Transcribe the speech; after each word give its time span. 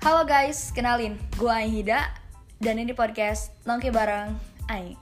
Halo 0.00 0.24
guys, 0.24 0.72
kenalin, 0.72 1.20
gue 1.36 1.52
Aihida 1.52 2.08
dan 2.56 2.80
ini 2.80 2.96
podcast 2.96 3.52
Nongki 3.68 3.92
Bareng 3.92 4.32
Ai. 4.64 4.96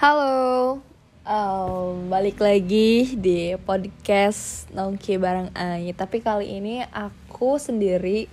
Halo, 0.00 0.80
um, 1.28 2.08
balik 2.08 2.40
lagi 2.40 3.12
di 3.12 3.52
podcast 3.60 4.72
Nongki 4.72 5.20
Bareng 5.20 5.52
Ai. 5.52 5.92
Tapi 5.92 6.24
kali 6.24 6.56
ini 6.56 6.80
aku 6.88 7.60
sendiri 7.60 8.32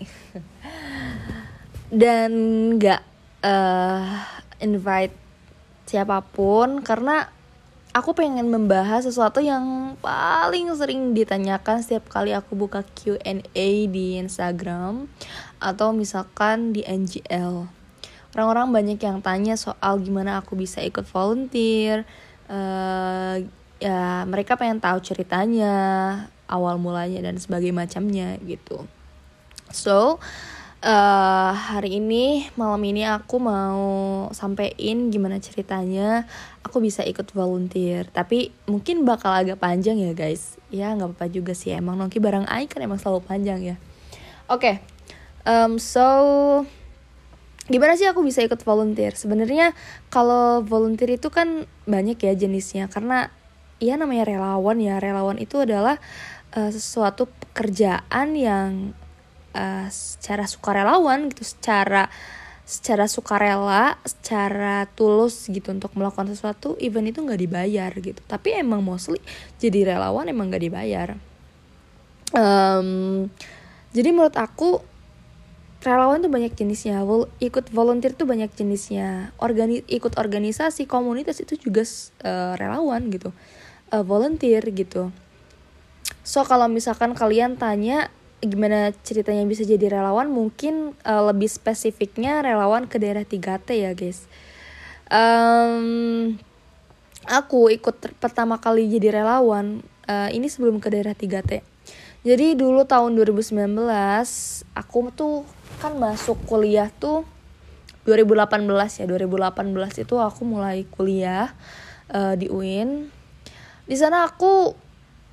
dan 1.91 2.31
nggak 2.79 3.03
uh, 3.43 4.23
invite 4.63 5.19
siapa 5.83 6.23
pun 6.23 6.79
karena 6.79 7.27
aku 7.99 8.15
pengen 8.15 8.47
membahas 8.47 9.03
sesuatu 9.03 9.43
yang 9.43 9.93
paling 9.99 10.71
sering 10.79 11.11
ditanyakan 11.11 11.83
setiap 11.83 12.07
kali 12.07 12.31
aku 12.31 12.55
buka 12.55 12.87
Q&A 12.95 13.69
di 13.91 14.15
Instagram 14.15 15.11
atau 15.59 15.91
misalkan 15.91 16.71
di 16.71 16.87
NGL. 16.87 17.67
Orang-orang 18.39 18.71
banyak 18.71 18.99
yang 19.03 19.19
tanya 19.19 19.59
soal 19.59 19.99
gimana 19.99 20.39
aku 20.39 20.55
bisa 20.55 20.79
ikut 20.79 21.03
volunteer. 21.11 22.07
Uh, 22.47 23.43
ya 23.83 24.23
mereka 24.23 24.55
pengen 24.55 24.79
tahu 24.79 25.03
ceritanya, 25.03 25.75
awal 26.47 26.79
mulanya 26.79 27.19
dan 27.19 27.35
sebagainya 27.35 27.83
macamnya 27.83 28.39
gitu. 28.47 28.87
So, 29.75 30.23
uh, 30.83 31.51
hari 31.51 31.99
ini 31.99 32.47
malam 32.55 32.79
ini 32.87 33.03
aku 33.03 33.39
mau 33.39 33.83
sampein 34.31 35.11
gimana 35.11 35.39
ceritanya. 35.39 36.27
Aku 36.63 36.79
bisa 36.79 37.03
ikut 37.03 37.31
volunteer. 37.35 38.07
Tapi 38.11 38.51
mungkin 38.67 39.03
bakal 39.03 39.35
agak 39.35 39.59
panjang 39.59 39.99
ya 39.99 40.11
guys. 40.15 40.59
Ya 40.71 40.91
nggak 40.95 41.15
apa-apa 41.15 41.27
juga 41.31 41.53
sih. 41.55 41.75
Emang 41.75 41.99
Nongki 41.99 42.19
barang 42.23 42.47
Ai 42.47 42.67
kan 42.71 42.83
emang 42.83 42.99
selalu 42.99 43.23
panjang 43.25 43.59
ya. 43.63 43.75
Oke. 44.49 44.59
Okay. 44.59 44.75
um, 45.45 45.77
so 45.77 46.05
gimana 47.69 47.93
sih 47.99 48.09
aku 48.09 48.23
bisa 48.25 48.41
ikut 48.41 48.61
volunteer? 48.63 49.13
Sebenarnya 49.13 49.75
kalau 50.09 50.63
volunteer 50.63 51.19
itu 51.19 51.27
kan 51.29 51.67
banyak 51.85 52.17
ya 52.19 52.33
jenisnya. 52.35 52.87
Karena 52.87 53.29
ya 53.83 53.99
namanya 53.99 54.27
relawan 54.27 54.77
ya. 54.79 54.99
Relawan 54.99 55.37
itu 55.41 55.63
adalah 55.63 55.99
uh, 56.55 56.71
sesuatu 56.71 57.27
pekerjaan 57.27 58.37
yang 58.37 58.93
uh, 59.55 59.87
secara 59.89 60.45
sukarelawan 60.45 61.29
gitu 61.33 61.43
secara 61.45 62.09
secara 62.69 63.09
sukarela, 63.09 63.97
secara 64.05 64.85
tulus 64.93 65.49
gitu 65.49 65.73
untuk 65.73 65.89
melakukan 65.97 66.29
sesuatu, 66.29 66.77
even 66.77 67.09
itu 67.09 67.17
nggak 67.17 67.41
dibayar 67.41 67.89
gitu. 67.97 68.21
Tapi 68.29 68.61
emang 68.61 68.85
mostly 68.85 69.17
jadi 69.57 69.97
relawan 69.97 70.29
emang 70.29 70.53
nggak 70.53 70.63
dibayar. 70.69 71.17
Um, 72.29 73.25
jadi 73.89 74.13
menurut 74.13 74.37
aku 74.37 74.85
relawan 75.81 76.21
tuh 76.21 76.29
banyak 76.29 76.53
jenisnya. 76.53 77.01
Vol 77.09 77.25
ikut 77.41 77.73
volunteer 77.73 78.13
tuh 78.13 78.29
banyak 78.29 78.53
jenisnya. 78.53 79.33
Organi 79.41 79.81
ikut 79.89 80.13
organisasi 80.21 80.85
komunitas 80.85 81.41
itu 81.41 81.57
juga 81.57 81.81
uh, 82.21 82.53
relawan 82.53 83.09
gitu, 83.09 83.33
uh, 83.89 84.05
volunteer 84.05 84.61
gitu. 84.69 85.09
So 86.21 86.45
kalau 86.45 86.69
misalkan 86.69 87.17
kalian 87.17 87.57
tanya 87.57 88.13
gimana 88.39 88.95
ceritanya 89.03 89.43
bisa 89.45 89.67
jadi 89.67 89.99
relawan? 89.99 90.31
Mungkin 90.31 90.95
uh, 91.03 91.23
lebih 91.31 91.47
spesifiknya 91.51 92.43
relawan 92.43 92.87
ke 92.87 92.97
daerah 92.97 93.23
3T 93.23 93.69
ya 93.75 93.91
guys. 93.95 94.25
Um, 95.09 96.37
aku 97.27 97.73
ikut 97.73 97.99
pertama 98.21 98.61
kali 98.61 98.87
jadi 98.87 99.21
relawan 99.21 99.81
uh, 100.05 100.29
ini 100.29 100.47
sebelum 100.47 100.77
ke 100.77 100.93
daerah 100.93 101.17
3T 101.17 101.79
jadi 102.19 102.51
dulu 102.51 102.83
tahun 102.83 103.15
2019 103.15 103.55
aku 104.75 104.99
tuh 105.15 105.47
kan 105.79 105.95
masuk 105.95 106.35
kuliah 106.43 106.91
tuh 106.91 107.23
2018 108.03 108.67
ya. 108.99 109.05
2018 109.07 110.03
itu 110.03 110.15
aku 110.19 110.41
mulai 110.43 110.83
kuliah 110.83 111.55
uh, 112.11 112.35
di 112.35 112.51
UIN 112.51 113.07
di 113.87 113.95
sana 113.95 114.27
aku 114.27 114.75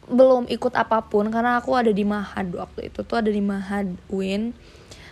belum 0.07 0.47
ikut 0.47 0.73
apa 0.79 1.03
pun 1.11 1.27
karena 1.35 1.59
aku 1.59 1.75
ada 1.75 1.91
di 1.91 2.07
Mahad 2.07 2.55
waktu 2.55 2.95
itu 2.95 3.03
tuh 3.03 3.19
ada 3.19 3.31
di 3.31 3.43
Mahad 3.43 3.99
Win. 4.11 4.55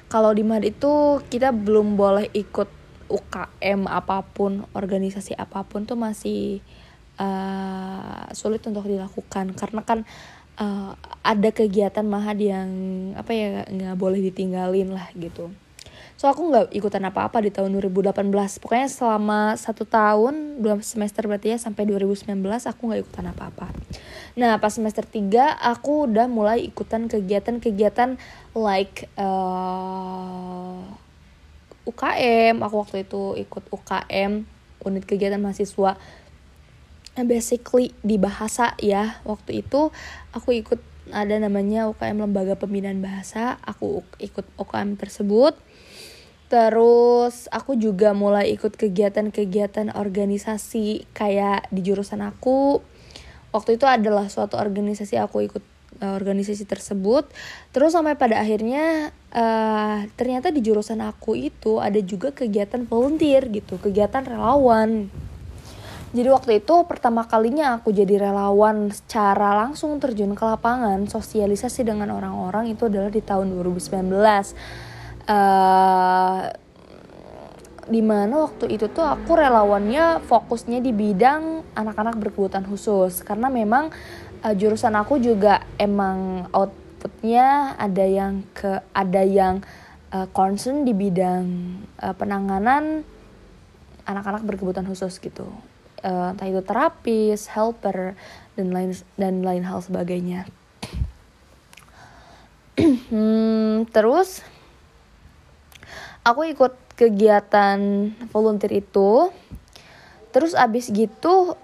Kalau 0.06 0.31
di 0.31 0.47
Mahad 0.47 0.71
itu 0.71 1.19
kita 1.27 1.50
belum 1.50 1.99
boleh 1.99 2.31
ikut 2.31 2.71
UKM 3.10 3.91
apa 3.91 4.22
pun 4.22 4.65
organisasi 4.72 5.34
apa 5.34 5.66
pun 5.66 5.84
tuh 5.84 5.99
masih 5.99 6.62
uh, 7.19 8.31
sulit 8.31 8.62
untuk 8.71 8.87
dilakukan. 8.87 9.59
Karena 9.59 9.83
kan 9.83 10.06
uh, 10.62 10.94
ada 11.27 11.50
kegiatan 11.50 12.06
Mahad 12.06 12.38
yang 12.38 12.69
apa 13.19 13.31
ya 13.34 13.49
nggak 13.66 13.99
boleh 13.99 14.22
ditinggalin 14.22 14.94
lah 14.94 15.10
gitu 15.19 15.50
so 16.14 16.30
aku 16.30 16.47
nggak 16.47 16.66
ikutan 16.70 17.02
apa-apa 17.10 17.42
di 17.42 17.50
tahun 17.50 17.75
2018 17.75 18.22
pokoknya 18.62 18.88
selama 18.88 19.58
satu 19.58 19.82
tahun 19.82 20.62
dua 20.62 20.78
semester 20.78 21.26
berarti 21.26 21.54
ya 21.54 21.58
sampai 21.58 21.84
2019 21.91 22.30
aku 22.70 22.80
nggak 22.86 23.00
ikutan 23.02 23.26
apa-apa. 23.34 23.75
Nah 24.38 24.58
pas 24.62 24.70
semester 24.70 25.03
3 25.03 25.58
aku 25.58 26.10
udah 26.10 26.26
mulai 26.30 26.62
ikutan 26.62 27.10
kegiatan-kegiatan 27.10 28.19
like 28.54 29.10
uh, 29.19 30.78
eh, 30.82 31.91
UKM 31.91 32.62
aku 32.64 32.74
waktu 32.80 32.97
itu 33.04 33.34
ikut 33.38 33.64
UKM 33.74 34.32
unit 34.86 35.04
kegiatan 35.04 35.42
mahasiswa. 35.42 35.98
Basically 37.14 37.94
di 38.03 38.19
bahasa 38.19 38.74
ya 38.82 39.22
waktu 39.22 39.62
itu 39.62 39.94
aku 40.34 40.50
ikut 40.50 40.82
ada 41.12 41.36
namanya 41.36 41.86
UKM 41.92 42.16
Lembaga 42.22 42.56
Pembinaan 42.56 43.04
Bahasa. 43.04 43.60
Aku 43.62 44.03
ikut 44.19 44.48
UKM 44.56 44.97
tersebut 44.97 45.54
Terus 46.54 47.50
aku 47.50 47.75
juga 47.75 48.15
mulai 48.15 48.54
ikut 48.54 48.78
kegiatan-kegiatan 48.78 49.91
organisasi 49.91 51.10
kayak 51.10 51.66
di 51.75 51.82
jurusan 51.82 52.22
aku. 52.22 52.78
Waktu 53.50 53.75
itu 53.75 53.91
adalah 53.91 54.31
suatu 54.31 54.54
organisasi 54.54 55.19
aku 55.19 55.50
ikut 55.50 55.65
uh, 55.98 56.15
organisasi 56.15 56.62
tersebut. 56.62 57.26
Terus 57.75 57.98
sampai 57.98 58.15
pada 58.15 58.38
akhirnya 58.38 59.10
uh, 59.34 60.06
ternyata 60.15 60.54
di 60.54 60.62
jurusan 60.62 61.03
aku 61.03 61.34
itu 61.34 61.82
ada 61.82 61.98
juga 61.98 62.31
kegiatan 62.31 62.86
volunteer 62.86 63.50
gitu, 63.50 63.75
kegiatan 63.82 64.22
relawan. 64.22 65.10
Jadi 66.15 66.28
waktu 66.31 66.62
itu 66.62 66.86
pertama 66.86 67.26
kalinya 67.26 67.75
aku 67.82 67.91
jadi 67.91 68.31
relawan 68.31 68.94
secara 68.94 69.59
langsung 69.59 69.98
terjun 69.98 70.38
ke 70.38 70.47
lapangan, 70.47 71.10
sosialisasi 71.10 71.82
dengan 71.82 72.15
orang-orang 72.15 72.71
itu 72.71 72.86
adalah 72.86 73.10
di 73.10 73.19
tahun 73.19 73.50
2019 73.50 74.06
uh, 75.28 76.50
di 77.84 78.00
mana 78.00 78.48
waktu 78.48 78.72
itu 78.72 78.88
tuh 78.88 79.04
aku 79.04 79.36
relawannya 79.36 80.24
fokusnya 80.24 80.80
di 80.80 80.96
bidang 80.96 81.60
anak-anak 81.76 82.16
berkebutuhan 82.16 82.64
khusus 82.64 83.20
karena 83.20 83.52
memang 83.52 83.92
uh, 84.40 84.54
jurusan 84.56 84.96
aku 84.96 85.20
juga 85.20 85.68
emang 85.76 86.48
outputnya 86.48 87.76
ada 87.76 88.04
yang 88.08 88.40
ke 88.56 88.80
ada 88.96 89.20
yang 89.20 89.60
uh, 90.16 90.24
concern 90.32 90.88
di 90.88 90.96
bidang 90.96 91.44
uh, 92.00 92.16
penanganan 92.16 93.04
anak-anak 94.08 94.44
berkebutuhan 94.48 94.88
khusus 94.88 95.20
gitu 95.20 95.48
uh, 96.04 96.36
entah 96.36 96.46
itu 96.46 96.60
terapis, 96.60 97.48
helper 97.50 98.14
dan 98.54 98.68
lain 98.70 98.92
dan 99.16 99.41
lain 99.41 99.64
hal 99.64 99.80
sebagainya. 99.80 100.44
hmm, 103.10 103.88
terus 103.91 104.44
aku 106.24 106.48
ikut 106.50 106.72
kegiatan 106.96 107.78
volunteer 108.32 108.80
itu. 108.80 109.30
Terus 110.34 110.56
abis 110.59 110.91
gitu 110.91 111.54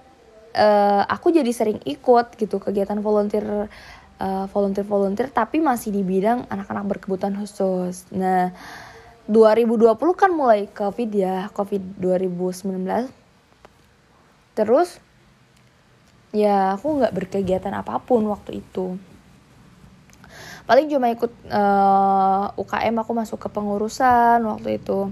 uh, 0.54 1.02
aku 1.10 1.34
jadi 1.34 1.50
sering 1.50 1.82
ikut 1.82 2.38
gitu 2.38 2.62
kegiatan 2.62 3.02
volunteer 3.02 3.66
uh, 4.22 4.46
volunteer 4.54 4.86
volunteer 4.86 5.26
tapi 5.32 5.58
masih 5.58 5.90
di 5.90 6.06
bidang 6.06 6.46
anak-anak 6.46 6.86
berkebutuhan 6.86 7.34
khusus. 7.34 8.06
Nah 8.14 8.54
2020 9.30 9.94
kan 10.18 10.30
mulai 10.34 10.66
covid 10.70 11.10
ya 11.14 11.46
covid 11.54 11.82
2019 12.02 13.06
terus 14.58 14.98
ya 16.34 16.74
aku 16.74 16.98
nggak 16.98 17.14
berkegiatan 17.14 17.70
apa 17.74 18.02
pun 18.02 18.26
waktu 18.26 18.58
itu 18.58 18.98
paling 20.70 20.86
cuma 20.86 21.10
ikut 21.10 21.34
uh, 21.50 22.54
eh, 22.54 22.62
UKM 22.62 23.02
aku 23.02 23.10
masuk 23.10 23.42
ke 23.42 23.50
pengurusan 23.50 24.38
waktu 24.46 24.78
itu. 24.78 25.10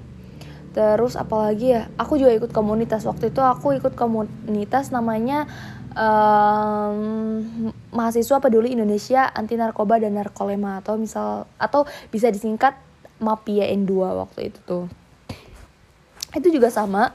Terus 0.70 1.18
apalagi 1.18 1.74
ya 1.74 1.90
aku 1.98 2.14
juga 2.14 2.30
ikut 2.30 2.54
komunitas. 2.54 3.02
Waktu 3.02 3.34
itu 3.34 3.42
aku 3.42 3.74
ikut 3.74 3.98
komunitas 3.98 4.94
namanya 4.94 5.50
um, 5.98 7.42
mahasiswa 7.90 8.38
peduli 8.38 8.78
Indonesia 8.78 9.26
anti 9.34 9.58
narkoba 9.58 9.98
dan 9.98 10.14
narkolema 10.14 10.78
atau 10.78 10.94
misal 10.94 11.50
atau 11.58 11.90
bisa 12.14 12.30
disingkat 12.30 12.78
Mapia 13.18 13.66
N2 13.74 13.90
waktu 13.98 14.54
itu 14.54 14.62
tuh. 14.62 14.86
Itu 16.38 16.54
juga 16.54 16.70
sama 16.70 17.10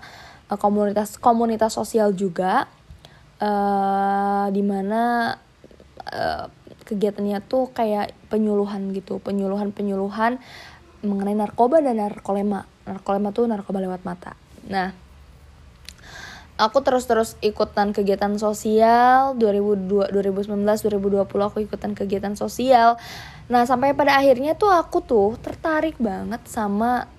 uh, 0.51 0.59
komunitas 0.59 1.15
komunitas 1.15 1.79
sosial 1.79 2.11
juga 2.11 2.67
uh, 3.39 4.51
di 4.51 4.59
mana 4.59 5.31
uh, 6.11 6.51
kegiatannya 6.83 7.39
tuh 7.43 7.71
kayak 7.71 8.11
penyuluhan 8.27 8.91
gitu 8.91 9.19
penyuluhan 9.23 9.71
penyuluhan 9.71 10.39
mengenai 11.03 11.35
narkoba 11.35 11.83
dan 11.83 11.99
narkolema. 11.99 12.63
Narkolema 12.87 13.35
tuh 13.35 13.45
narkoba 13.47 13.83
lewat 13.83 14.07
mata. 14.07 14.39
Nah 14.71 14.95
aku 16.55 16.79
terus-terus 16.85 17.35
ikutan 17.43 17.91
kegiatan 17.91 18.37
sosial 18.39 19.35
2002 19.35 20.13
2019 20.13 20.63
2020 20.63 21.27
aku 21.27 21.57
ikutan 21.59 21.91
kegiatan 21.91 22.39
sosial. 22.39 22.95
Nah 23.51 23.67
sampai 23.67 23.91
pada 23.91 24.15
akhirnya 24.15 24.55
tuh 24.55 24.71
aku 24.71 25.03
tuh 25.03 25.35
tertarik 25.43 25.99
banget 25.99 26.39
sama 26.47 27.11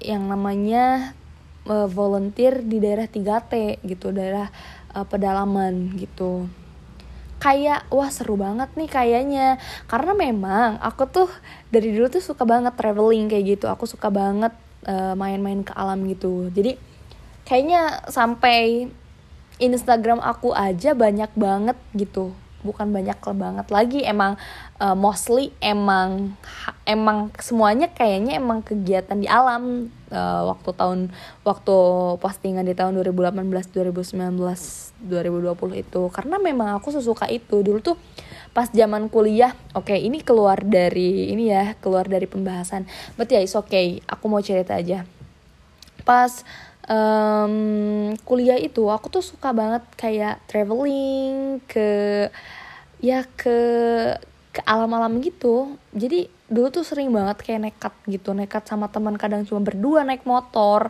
yang 0.00 0.26
namanya 0.26 1.12
uh, 1.68 1.86
volunteer 1.86 2.64
di 2.64 2.80
daerah 2.80 3.06
3T 3.06 3.84
gitu 3.84 4.10
daerah 4.14 4.48
uh, 4.94 5.04
pedalaman 5.04 5.94
gitu 6.00 6.48
kayak 7.36 7.84
wah 7.92 8.08
seru 8.08 8.40
banget 8.40 8.72
nih 8.74 8.90
kayaknya. 8.90 9.46
Karena 9.88 10.12
memang 10.16 10.80
aku 10.80 11.04
tuh 11.08 11.28
dari 11.68 11.92
dulu 11.92 12.08
tuh 12.08 12.24
suka 12.24 12.48
banget 12.48 12.74
traveling 12.74 13.28
kayak 13.28 13.58
gitu. 13.58 13.66
Aku 13.68 13.84
suka 13.84 14.08
banget 14.08 14.52
eh, 14.88 15.14
main-main 15.14 15.60
uh, 15.62 15.66
ke 15.66 15.72
alam 15.76 16.00
gitu. 16.08 16.48
Jadi 16.52 16.76
kayaknya 17.46 18.02
sampai 18.08 18.90
Instagram 19.56 20.20
aku 20.20 20.52
aja 20.52 20.92
banyak 20.92 21.32
banget 21.36 21.78
gitu. 21.96 22.32
Bukan 22.64 22.90
banyak 22.90 23.14
banget 23.22 23.66
lagi 23.70 24.02
emang 24.02 24.34
uh, 24.82 24.96
mostly 24.98 25.54
emang 25.62 26.34
emang 26.82 27.30
semuanya 27.38 27.86
kayaknya 27.94 28.42
emang 28.42 28.60
kegiatan 28.60 29.16
di 29.16 29.28
alam. 29.30 29.92
Uh, 30.06 30.54
waktu 30.54 30.70
tahun 30.70 31.00
waktu 31.42 31.76
postingan 32.22 32.62
di 32.62 32.78
tahun 32.78 32.94
2018 33.02 33.42
2019 33.74 34.85
2020 35.02 35.84
itu. 35.84 36.02
Karena 36.08 36.36
memang 36.40 36.76
aku 36.76 36.92
sesuka 36.94 37.28
itu. 37.28 37.60
Dulu 37.60 37.78
tuh 37.80 37.96
pas 38.56 38.72
zaman 38.72 39.12
kuliah 39.12 39.52
oke 39.76 39.92
okay, 39.92 40.00
ini 40.00 40.24
keluar 40.24 40.64
dari 40.64 41.28
ini 41.28 41.52
ya 41.52 41.76
keluar 41.80 42.08
dari 42.08 42.24
pembahasan. 42.24 42.88
Berarti 43.20 43.36
ya 43.36 43.42
is 43.44 43.52
oke 43.52 43.68
okay. 43.68 44.00
Aku 44.08 44.32
mau 44.32 44.40
cerita 44.40 44.76
aja. 44.76 45.04
Pas 46.08 46.40
um, 46.88 48.14
kuliah 48.24 48.56
itu 48.56 48.88
aku 48.88 49.12
tuh 49.12 49.24
suka 49.24 49.52
banget 49.52 49.84
kayak 49.98 50.40
traveling 50.48 51.60
ke 51.68 51.88
ya 53.04 53.28
ke 53.36 53.58
ke 54.56 54.60
alam-alam 54.64 55.20
gitu. 55.20 55.76
Jadi 55.92 56.32
dulu 56.48 56.72
tuh 56.72 56.84
sering 56.86 57.12
banget 57.12 57.36
kayak 57.44 57.60
nekat 57.68 57.94
gitu. 58.08 58.32
Nekat 58.32 58.64
sama 58.64 58.88
teman 58.88 59.20
kadang 59.20 59.44
cuma 59.44 59.60
berdua 59.60 60.00
naik 60.00 60.24
motor. 60.24 60.88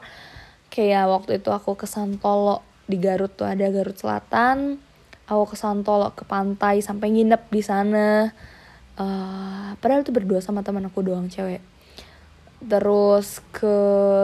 Kayak 0.70 1.11
waktu 1.11 1.43
itu 1.43 1.50
aku 1.50 1.75
ke 1.75 1.87
Santolo 1.91 2.62
di 2.87 2.97
Garut 3.03 3.35
tuh 3.35 3.47
ada 3.47 3.67
Garut 3.71 3.99
Selatan 3.99 4.83
aku 5.27 5.55
ke 5.55 5.56
Santolo 5.59 6.15
ke 6.15 6.23
pantai 6.23 6.81
sampai 6.81 7.11
nginep 7.11 7.43
di 7.50 7.62
sana. 7.62 8.31
Uh, 8.97 9.77
padahal 9.83 10.06
tuh 10.06 10.15
berdua 10.15 10.41
sama 10.41 10.65
teman 10.65 10.87
aku 10.87 11.05
doang 11.05 11.29
cewek. 11.29 11.61
Terus 12.62 13.44
ke 13.53 13.77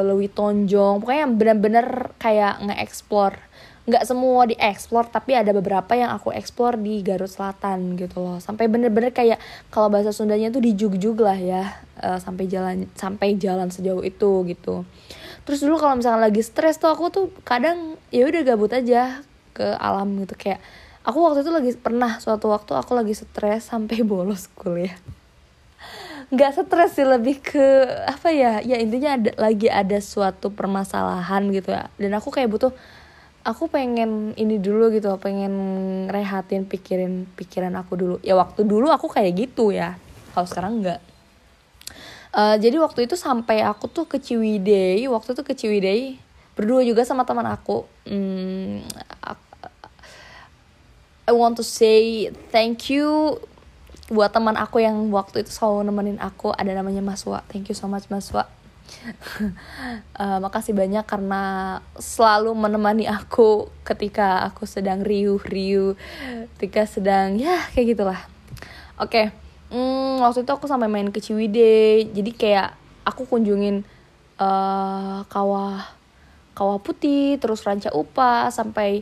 Lewi 0.09 0.33
Tonjong 0.33 1.05
pokoknya 1.05 1.27
bener-bener 1.29 1.87
kayak 2.17 2.65
nge-explore. 2.65 3.37
Nggak 3.83 4.07
semua 4.07 4.47
dieksplor 4.47 5.11
tapi 5.11 5.35
ada 5.35 5.51
beberapa 5.51 5.93
yang 5.99 6.15
aku 6.15 6.31
eksplor 6.31 6.79
di 6.79 7.03
Garut 7.03 7.29
Selatan 7.29 7.99
gitu 7.99 8.23
loh. 8.23 8.39
Sampai 8.39 8.71
bener-bener 8.71 9.11
kayak 9.13 9.43
kalau 9.69 9.91
bahasa 9.93 10.15
Sundanya 10.15 10.49
tuh 10.55 10.63
dijug-jug 10.63 11.19
lah 11.19 11.37
ya 11.37 11.83
uh, 11.99 12.17
sampai 12.23 12.47
jalan 12.47 12.87
sampai 12.95 13.37
jalan 13.37 13.69
sejauh 13.69 14.07
itu 14.07 14.47
gitu 14.49 14.87
terus 15.43 15.61
dulu 15.63 15.79
kalau 15.79 15.99
misalnya 15.99 16.31
lagi 16.31 16.43
stres 16.45 16.79
tuh 16.79 16.91
aku 16.91 17.11
tuh 17.11 17.27
kadang 17.43 17.99
ya 18.15 18.27
udah 18.29 18.43
gabut 18.47 18.73
aja 18.73 19.23
ke 19.53 19.67
alam 19.79 20.09
gitu. 20.25 20.35
Kayak 20.35 20.61
aku 21.05 21.19
waktu 21.23 21.45
itu 21.45 21.53
lagi 21.53 21.71
pernah 21.77 22.19
suatu 22.19 22.51
waktu 22.51 22.73
aku 22.75 22.93
lagi 22.97 23.15
stres 23.15 23.69
sampai 23.69 24.03
bolos 24.11 24.49
kuliah. 24.57 24.97
Nggak 26.33 26.65
stres 26.65 26.97
sih 26.97 27.05
lebih 27.05 27.45
ke 27.45 27.85
apa 28.09 28.33
ya 28.33 28.65
ya 28.65 28.81
intinya 28.81 29.21
ada 29.21 29.31
lagi 29.37 29.69
ada 29.69 30.01
suatu 30.01 30.49
permasalahan 30.49 31.53
gitu 31.53 31.77
ya. 31.77 31.93
Dan 32.01 32.17
aku 32.17 32.33
kayak 32.33 32.49
butuh 32.49 32.73
aku 33.45 33.69
pengen 33.69 34.33
ini 34.39 34.57
dulu 34.57 34.89
gitu 34.95 35.13
pengen 35.21 35.53
rehatin 36.09 36.65
pikirin 36.65 37.29
pikiran 37.37 37.77
aku 37.77 37.93
dulu. 38.01 38.17
Ya 38.25 38.33
waktu 38.39 38.65
dulu 38.65 38.89
aku 38.89 39.13
kayak 39.13 39.37
gitu 39.37 39.75
ya 39.77 40.01
kalau 40.33 40.49
sekarang 40.49 40.81
enggak 40.81 41.12
uh, 42.35 42.57
jadi 42.59 42.77
waktu 42.81 43.07
itu 43.07 43.15
sampai 43.15 43.65
aku 43.65 43.89
tuh 43.89 44.05
ke 44.09 44.19
Ciwidey 44.21 45.07
waktu 45.09 45.37
itu 45.37 45.43
ke 45.45 45.53
Ciwidey 45.57 46.19
berdua 46.53 46.85
juga 46.85 47.05
sama 47.07 47.25
teman 47.25 47.49
aku 47.49 47.89
hmm, 48.09 48.85
I 51.23 51.33
want 51.33 51.57
to 51.57 51.65
say 51.65 52.29
thank 52.53 52.93
you 52.93 53.39
buat 54.13 54.35
teman 54.35 54.59
aku 54.61 54.85
yang 54.85 55.09
waktu 55.09 55.47
itu 55.47 55.55
selalu 55.55 55.89
nemenin 55.89 56.19
aku 56.21 56.53
ada 56.53 56.77
namanya 56.77 57.01
Maswa 57.01 57.41
thank 57.49 57.73
you 57.73 57.77
so 57.77 57.89
much 57.89 58.05
Maswa 58.13 58.45
uh, 60.19 60.39
makasih 60.45 60.77
banyak 60.77 61.05
karena 61.09 61.79
selalu 61.97 62.53
menemani 62.53 63.09
aku 63.09 63.71
ketika 63.83 64.47
aku 64.47 64.69
sedang 64.69 65.03
riuh-riuh, 65.03 65.97
ketika 66.57 66.87
sedang 66.87 67.39
ya 67.41 67.59
kayak 67.73 67.97
gitulah. 67.97 68.21
Oke, 69.01 69.09
okay. 69.09 69.42
Hmm, 69.73 70.21
waktu 70.21 70.45
itu 70.45 70.53
aku 70.53 70.69
sampai 70.69 70.87
main 70.93 71.09
ke 71.09 71.19
Ciwidey, 71.19 72.13
jadi 72.13 72.31
kayak 72.37 72.69
aku 73.09 73.25
kunjungin 73.25 73.83
uh, 74.37 75.25
kawah 75.27 75.89
kawah 76.53 76.79
putih, 76.79 77.41
terus 77.41 77.65
ranca 77.65 77.89
upa 77.97 78.53
sampai 78.53 79.01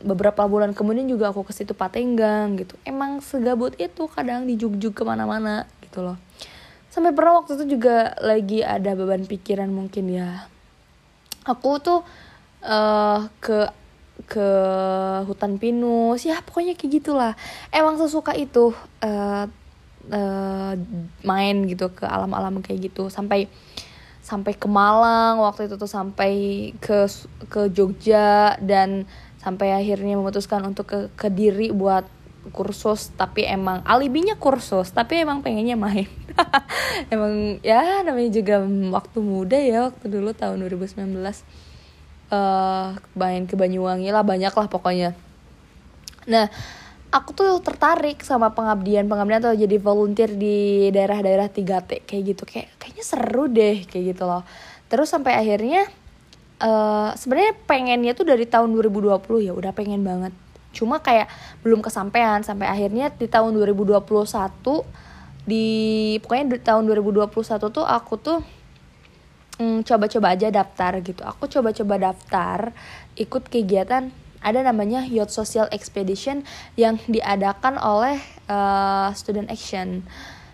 beberapa 0.00 0.48
bulan 0.48 0.72
kemudian 0.72 1.04
juga 1.04 1.28
aku 1.28 1.44
ke 1.44 1.52
situ 1.52 1.72
Patenggang 1.72 2.56
gitu. 2.60 2.76
Emang 2.84 3.20
segabut 3.20 3.76
itu 3.76 4.08
kadang 4.08 4.44
dijug-jug 4.48 4.92
ke 4.92 5.02
mana-mana 5.04 5.68
gitu 5.84 6.04
loh. 6.04 6.16
Sampai 6.88 7.12
pernah 7.12 7.40
waktu 7.40 7.60
itu 7.60 7.76
juga 7.76 8.16
lagi 8.20 8.64
ada 8.64 8.96
beban 8.96 9.28
pikiran 9.28 9.68
mungkin 9.68 10.08
ya. 10.08 10.48
Aku 11.44 11.80
tuh 11.80 12.00
uh, 12.64 13.28
ke 13.40 13.68
ke 14.26 14.48
hutan 15.24 15.62
pinus 15.62 16.26
ya 16.26 16.40
pokoknya 16.42 16.74
kayak 16.74 16.92
gitulah. 17.00 17.32
Emang 17.70 18.00
sesuka 18.00 18.32
itu 18.34 18.72
uh, 19.04 19.44
uh, 20.12 20.74
main 21.24 21.56
gitu 21.68 21.92
ke 21.92 22.04
alam-alam 22.04 22.60
kayak 22.64 22.92
gitu. 22.92 23.08
Sampai 23.08 23.48
sampai 24.24 24.52
ke 24.52 24.68
Malang 24.68 25.40
waktu 25.40 25.72
itu 25.72 25.80
tuh 25.80 25.88
sampai 25.88 26.32
ke 26.82 27.08
ke 27.48 27.72
Jogja 27.72 28.60
dan 28.60 29.08
sampai 29.40 29.72
akhirnya 29.72 30.20
memutuskan 30.20 30.60
untuk 30.68 30.90
ke 30.90 30.98
Kediri 31.16 31.72
buat 31.72 32.04
kursus. 32.52 33.08
Tapi 33.16 33.48
emang 33.48 33.80
alibinya 33.88 34.36
kursus 34.36 34.92
tapi 34.92 35.20
emang 35.24 35.40
pengennya 35.40 35.76
main. 35.78 36.08
Emang 37.14 37.58
ya 37.66 38.06
namanya 38.06 38.30
juga 38.30 38.62
waktu 38.94 39.18
muda 39.18 39.58
ya 39.58 39.90
waktu 39.90 40.06
dulu 40.06 40.30
tahun 40.30 40.62
2019 40.70 41.18
uh, 41.18 41.34
eh, 42.30 42.88
main 43.18 43.42
ke 43.48 43.58
Banyuwangi 43.58 44.14
lah 44.14 44.22
banyak 44.22 44.54
lah 44.54 44.68
pokoknya. 44.70 45.18
Nah 46.28 46.46
aku 47.08 47.30
tuh 47.32 47.52
tertarik 47.64 48.20
sama 48.20 48.52
pengabdian 48.52 49.08
pengabdian 49.08 49.40
atau 49.40 49.56
jadi 49.56 49.76
volunteer 49.80 50.28
di 50.36 50.88
daerah-daerah 50.92 51.48
3T 51.48 52.04
kayak 52.04 52.22
gitu. 52.34 52.42
Kayak 52.44 52.68
kayaknya 52.76 53.04
seru 53.04 53.44
deh 53.48 53.76
kayak 53.88 54.04
gitu 54.16 54.24
loh. 54.28 54.44
Terus 54.88 55.08
sampai 55.08 55.36
akhirnya 55.36 55.88
uh, 56.60 57.10
sebenarnya 57.16 57.54
pengennya 57.64 58.12
tuh 58.12 58.28
dari 58.28 58.44
tahun 58.44 58.72
2020 58.76 59.46
ya 59.48 59.52
udah 59.56 59.72
pengen 59.72 60.04
banget. 60.04 60.32
Cuma 60.76 61.00
kayak 61.00 61.32
belum 61.64 61.80
kesampaian 61.80 62.44
sampai 62.44 62.68
akhirnya 62.68 63.08
di 63.16 63.24
tahun 63.24 63.56
2021 63.56 64.04
di 65.48 65.66
pokoknya 66.20 66.44
di 66.56 66.60
tahun 66.60 66.84
2021 66.92 67.32
tuh 67.72 67.86
aku 67.88 68.14
tuh 68.20 68.40
coba 69.58 70.06
coba-coba 70.06 70.26
aja 70.38 70.48
daftar 70.52 70.92
gitu. 71.02 71.24
Aku 71.24 71.50
coba-coba 71.50 72.12
daftar 72.12 72.70
ikut 73.18 73.48
kegiatan 73.50 74.27
ada 74.42 74.62
namanya 74.62 75.04
Youth 75.06 75.34
Social 75.34 75.66
Expedition 75.74 76.46
yang 76.78 76.98
diadakan 77.06 77.78
oleh 77.78 78.18
uh, 78.46 79.10
Student 79.14 79.50
Action. 79.50 80.04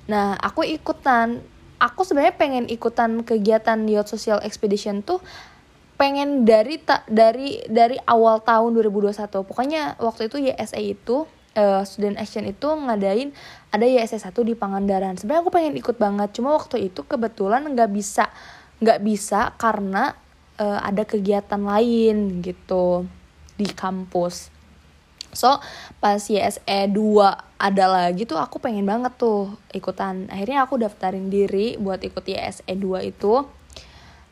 Nah 0.09 0.37
aku 0.41 0.65
ikutan. 0.65 1.41
Aku 1.83 2.07
sebenarnya 2.07 2.39
pengen 2.39 2.65
ikutan 2.71 3.27
kegiatan 3.27 3.77
Youth 3.91 4.09
Social 4.09 4.41
Expedition 4.41 5.05
tuh 5.05 5.21
pengen 5.95 6.43
dari 6.43 6.81
tak 6.81 7.07
dari 7.07 7.63
dari 7.71 7.95
awal 8.11 8.43
tahun 8.43 8.75
2021 8.75 9.15
pokoknya 9.47 9.95
waktu 10.03 10.27
itu 10.27 10.43
YSA 10.43 10.81
itu 10.83 11.23
uh, 11.55 11.83
student 11.87 12.19
action 12.19 12.43
itu 12.45 12.67
ngadain 12.67 13.31
ada 13.71 13.87
YSA 13.87 14.19
1 14.19 14.35
di 14.43 14.55
Pangandaran. 14.59 15.15
Sebenarnya 15.19 15.43
aku 15.47 15.55
pengen 15.55 15.75
ikut 15.79 15.97
banget 15.99 16.35
cuma 16.35 16.55
waktu 16.55 16.91
itu 16.91 17.07
kebetulan 17.07 17.63
nggak 17.67 17.91
bisa 17.95 18.31
nggak 18.83 19.01
bisa 19.07 19.55
karena 19.55 20.15
uh, 20.59 20.81
ada 20.83 21.07
kegiatan 21.07 21.63
lain 21.63 22.43
gitu 22.43 23.07
di 23.55 23.67
kampus. 23.71 24.51
So 25.35 25.59
pas 25.99 26.23
YSE 26.23 26.63
2 26.95 26.95
ada 27.59 27.85
lagi 27.91 28.23
tuh 28.23 28.39
aku 28.39 28.63
pengen 28.63 28.87
banget 28.87 29.19
tuh 29.19 29.51
ikutan. 29.75 30.31
Akhirnya 30.31 30.63
aku 30.63 30.79
daftarin 30.79 31.27
diri 31.27 31.75
buat 31.79 31.99
ikut 32.03 32.23
YSE 32.23 32.71
2 32.71 33.11
itu. 33.11 33.43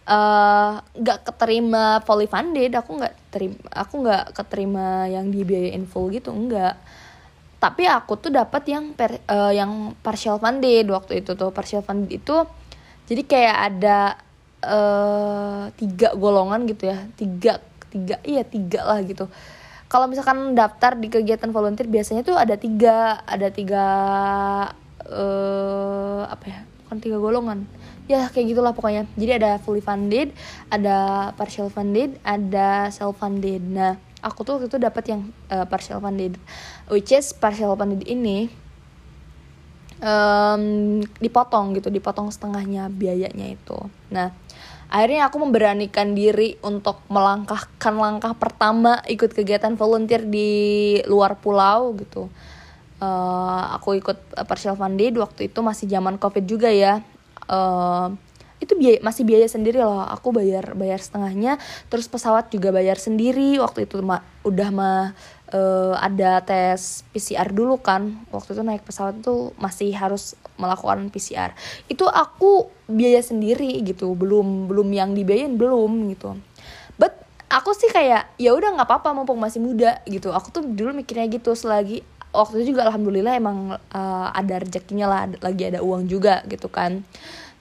Eh, 0.02 0.74
uh, 0.82 1.18
keterima 1.22 2.02
fully 2.02 2.26
funded 2.26 2.74
aku 2.74 2.98
nggak 2.98 3.14
terima 3.30 3.54
aku 3.70 4.02
nggak 4.02 4.34
keterima 4.34 5.06
yang 5.06 5.30
dibiayain 5.30 5.86
full 5.86 6.10
gitu 6.10 6.34
enggak 6.34 6.74
tapi 7.62 7.86
aku 7.86 8.18
tuh 8.18 8.34
dapat 8.34 8.66
yang 8.66 8.90
per, 8.98 9.22
uh, 9.30 9.54
yang 9.54 9.94
partial 10.02 10.42
funded 10.42 10.90
waktu 10.90 11.22
itu 11.22 11.38
tuh. 11.38 11.54
Partial 11.54 11.86
funded 11.86 12.10
itu 12.10 12.42
jadi 13.06 13.22
kayak 13.22 13.56
ada 13.70 13.98
uh, 14.66 15.70
tiga 15.78 16.10
golongan 16.18 16.66
gitu 16.66 16.90
ya 16.90 16.98
tiga 17.14 17.62
tiga 17.92 18.16
iya 18.24 18.42
tiga 18.42 18.88
lah 18.88 19.04
gitu. 19.04 19.28
Kalau 19.92 20.08
misalkan 20.08 20.56
daftar 20.56 20.96
di 20.96 21.12
kegiatan 21.12 21.52
volunteer 21.52 21.84
biasanya 21.84 22.24
tuh 22.24 22.40
ada 22.40 22.56
tiga 22.56 23.20
ada 23.28 23.52
tiga 23.52 23.84
uh, 25.04 26.24
apa 26.24 26.44
ya 26.48 26.60
bukan 26.84 26.96
tiga 27.04 27.20
golongan. 27.20 27.68
Ya 28.08 28.32
kayak 28.32 28.56
gitulah 28.56 28.72
pokoknya. 28.72 29.04
Jadi 29.20 29.32
ada 29.36 29.60
fully 29.60 29.84
funded 29.84 30.32
ada 30.72 31.30
partial 31.36 31.68
funded 31.68 32.16
ada 32.24 32.88
self 32.88 33.20
funded. 33.20 33.60
Nah 33.60 34.00
aku 34.24 34.48
tuh 34.48 34.56
waktu 34.56 34.72
itu 34.72 34.80
dapat 34.80 35.04
yang 35.12 35.28
uh, 35.52 35.68
partial 35.68 36.00
funded 36.00 36.40
which 36.88 37.12
is 37.12 37.36
partial 37.36 37.76
funded 37.76 38.00
ini 38.08 38.48
um, 40.02 40.98
dipotong 41.22 41.78
gitu 41.78 41.88
dipotong 41.88 42.28
setengahnya 42.28 42.90
biayanya 42.90 43.54
itu. 43.54 43.78
Nah 44.10 44.34
akhirnya 44.92 45.32
aku 45.32 45.40
memberanikan 45.40 46.12
diri 46.12 46.60
untuk 46.60 47.00
melangkahkan 47.08 47.96
langkah 47.96 48.36
pertama 48.36 49.00
ikut 49.08 49.32
kegiatan 49.32 49.72
volunteer 49.72 50.20
di 50.28 51.00
luar 51.08 51.40
pulau 51.40 51.96
gitu. 51.96 52.28
Uh, 53.00 53.72
aku 53.74 53.98
ikut 53.98 54.36
partial 54.44 54.76
funded 54.76 55.16
waktu 55.16 55.48
itu 55.48 55.64
masih 55.64 55.88
zaman 55.88 56.20
covid 56.20 56.44
juga 56.44 56.68
ya. 56.68 57.00
Uh, 57.48 58.12
itu 58.60 58.78
biaya 58.78 59.00
masih 59.02 59.24
biaya 59.24 59.48
sendiri 59.48 59.80
loh. 59.80 60.04
Aku 60.06 60.30
bayar 60.30 60.76
bayar 60.76 61.00
setengahnya 61.00 61.56
terus 61.88 62.06
pesawat 62.06 62.52
juga 62.52 62.70
bayar 62.70 63.00
sendiri. 63.00 63.58
Waktu 63.58 63.88
itu 63.88 63.98
ma 64.04 64.20
udah 64.44 64.68
mah 64.70 65.02
uh, 65.52 65.94
ada 66.00 66.40
tes 66.42 67.06
PCR 67.12 67.48
dulu 67.52 67.78
kan. 67.78 68.24
Waktu 68.32 68.56
itu 68.56 68.62
naik 68.64 68.82
pesawat 68.82 69.20
tuh 69.22 69.52
masih 69.60 69.92
harus 69.94 70.34
melakukan 70.60 71.08
PCR 71.08 71.56
itu 71.88 72.04
aku 72.08 72.68
biaya 72.88 73.20
sendiri 73.22 73.80
gitu. 73.84 74.12
Belum 74.16 74.66
belum 74.66 74.88
yang 74.92 75.12
dibiayain 75.12 75.54
belum 75.54 76.12
gitu. 76.12 76.36
But 76.96 77.14
aku 77.52 77.76
sih 77.76 77.92
kayak 77.92 78.32
ya 78.40 78.56
udah 78.56 78.80
nggak 78.80 78.88
apa-apa 78.88 79.12
mumpung 79.12 79.38
masih 79.38 79.60
muda 79.60 80.00
gitu. 80.08 80.32
Aku 80.32 80.48
tuh 80.50 80.64
dulu 80.64 80.96
mikirnya 80.96 81.28
gitu 81.28 81.52
selagi 81.52 82.04
waktu 82.32 82.64
itu 82.64 82.74
juga 82.74 82.88
alhamdulillah 82.88 83.36
emang 83.36 83.76
uh, 83.76 84.28
ada 84.32 84.64
rezekinya 84.64 85.06
lah 85.06 85.22
lagi 85.38 85.68
ada 85.68 85.84
uang 85.84 86.08
juga 86.08 86.40
gitu 86.48 86.66
kan. 86.72 87.04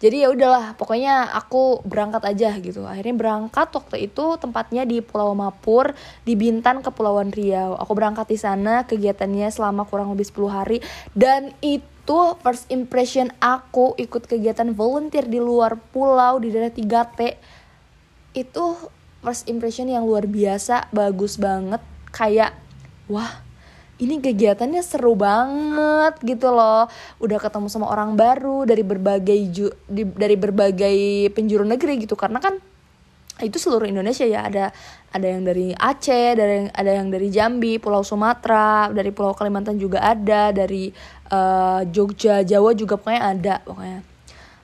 Jadi 0.02 0.26
ya 0.26 0.34
udahlah 0.34 0.74
pokoknya 0.82 1.30
aku 1.30 1.86
berangkat 1.86 2.26
aja 2.26 2.58
gitu. 2.58 2.82
Akhirnya 2.90 3.14
berangkat 3.14 3.70
waktu 3.70 4.10
itu 4.10 4.34
tempatnya 4.42 4.82
di 4.82 4.98
Pulau 4.98 5.38
Mapur 5.38 5.94
di 6.26 6.34
Bintan 6.34 6.82
Kepulauan 6.82 7.30
Riau. 7.30 7.78
Aku 7.78 7.94
berangkat 7.94 8.34
di 8.34 8.42
sana 8.42 8.82
kegiatannya 8.90 9.54
selama 9.54 9.86
kurang 9.86 10.10
lebih 10.10 10.26
10 10.26 10.50
hari. 10.50 10.78
Dan 11.14 11.54
itu 11.62 12.34
first 12.42 12.66
impression 12.74 13.30
aku 13.38 13.94
ikut 14.02 14.26
kegiatan 14.26 14.74
volunteer 14.74 15.30
di 15.30 15.38
luar 15.38 15.78
pulau 15.94 16.42
di 16.42 16.50
daerah 16.50 16.74
3T 16.74 17.38
itu 18.34 18.66
first 19.22 19.46
impression 19.46 19.86
yang 19.86 20.10
luar 20.10 20.26
biasa 20.26 20.90
bagus 20.90 21.38
banget. 21.38 21.86
Kayak 22.10 22.58
wah 23.06 23.51
ini 24.02 24.18
kegiatannya 24.18 24.82
seru 24.82 25.14
banget 25.14 26.18
gitu 26.26 26.50
loh. 26.50 26.90
Udah 27.22 27.38
ketemu 27.38 27.70
sama 27.70 27.88
orang 27.94 28.18
baru 28.18 28.66
dari 28.66 28.82
berbagai 28.82 29.40
ju 29.54 29.70
di, 29.86 30.04
dari 30.04 30.34
berbagai 30.34 31.30
penjuru 31.38 31.64
negeri 31.64 32.02
gitu. 32.02 32.18
Karena 32.18 32.42
kan 32.42 32.58
itu 33.46 33.58
seluruh 33.62 33.86
Indonesia 33.86 34.26
ya. 34.26 34.50
Ada 34.50 34.74
ada 35.14 35.28
yang 35.30 35.46
dari 35.46 35.78
Aceh 35.78 36.34
yang 36.34 36.74
ada 36.74 36.92
yang 36.92 37.08
dari 37.14 37.30
Jambi 37.30 37.78
Pulau 37.78 38.02
Sumatera 38.02 38.90
dari 38.90 39.14
Pulau 39.14 39.38
Kalimantan 39.38 39.78
juga 39.78 40.02
ada 40.02 40.50
dari 40.50 40.90
uh, 41.30 41.86
Jogja 41.86 42.42
Jawa 42.42 42.74
juga 42.74 42.98
pokoknya 42.98 43.22
ada 43.22 43.56
pokoknya. 43.62 44.02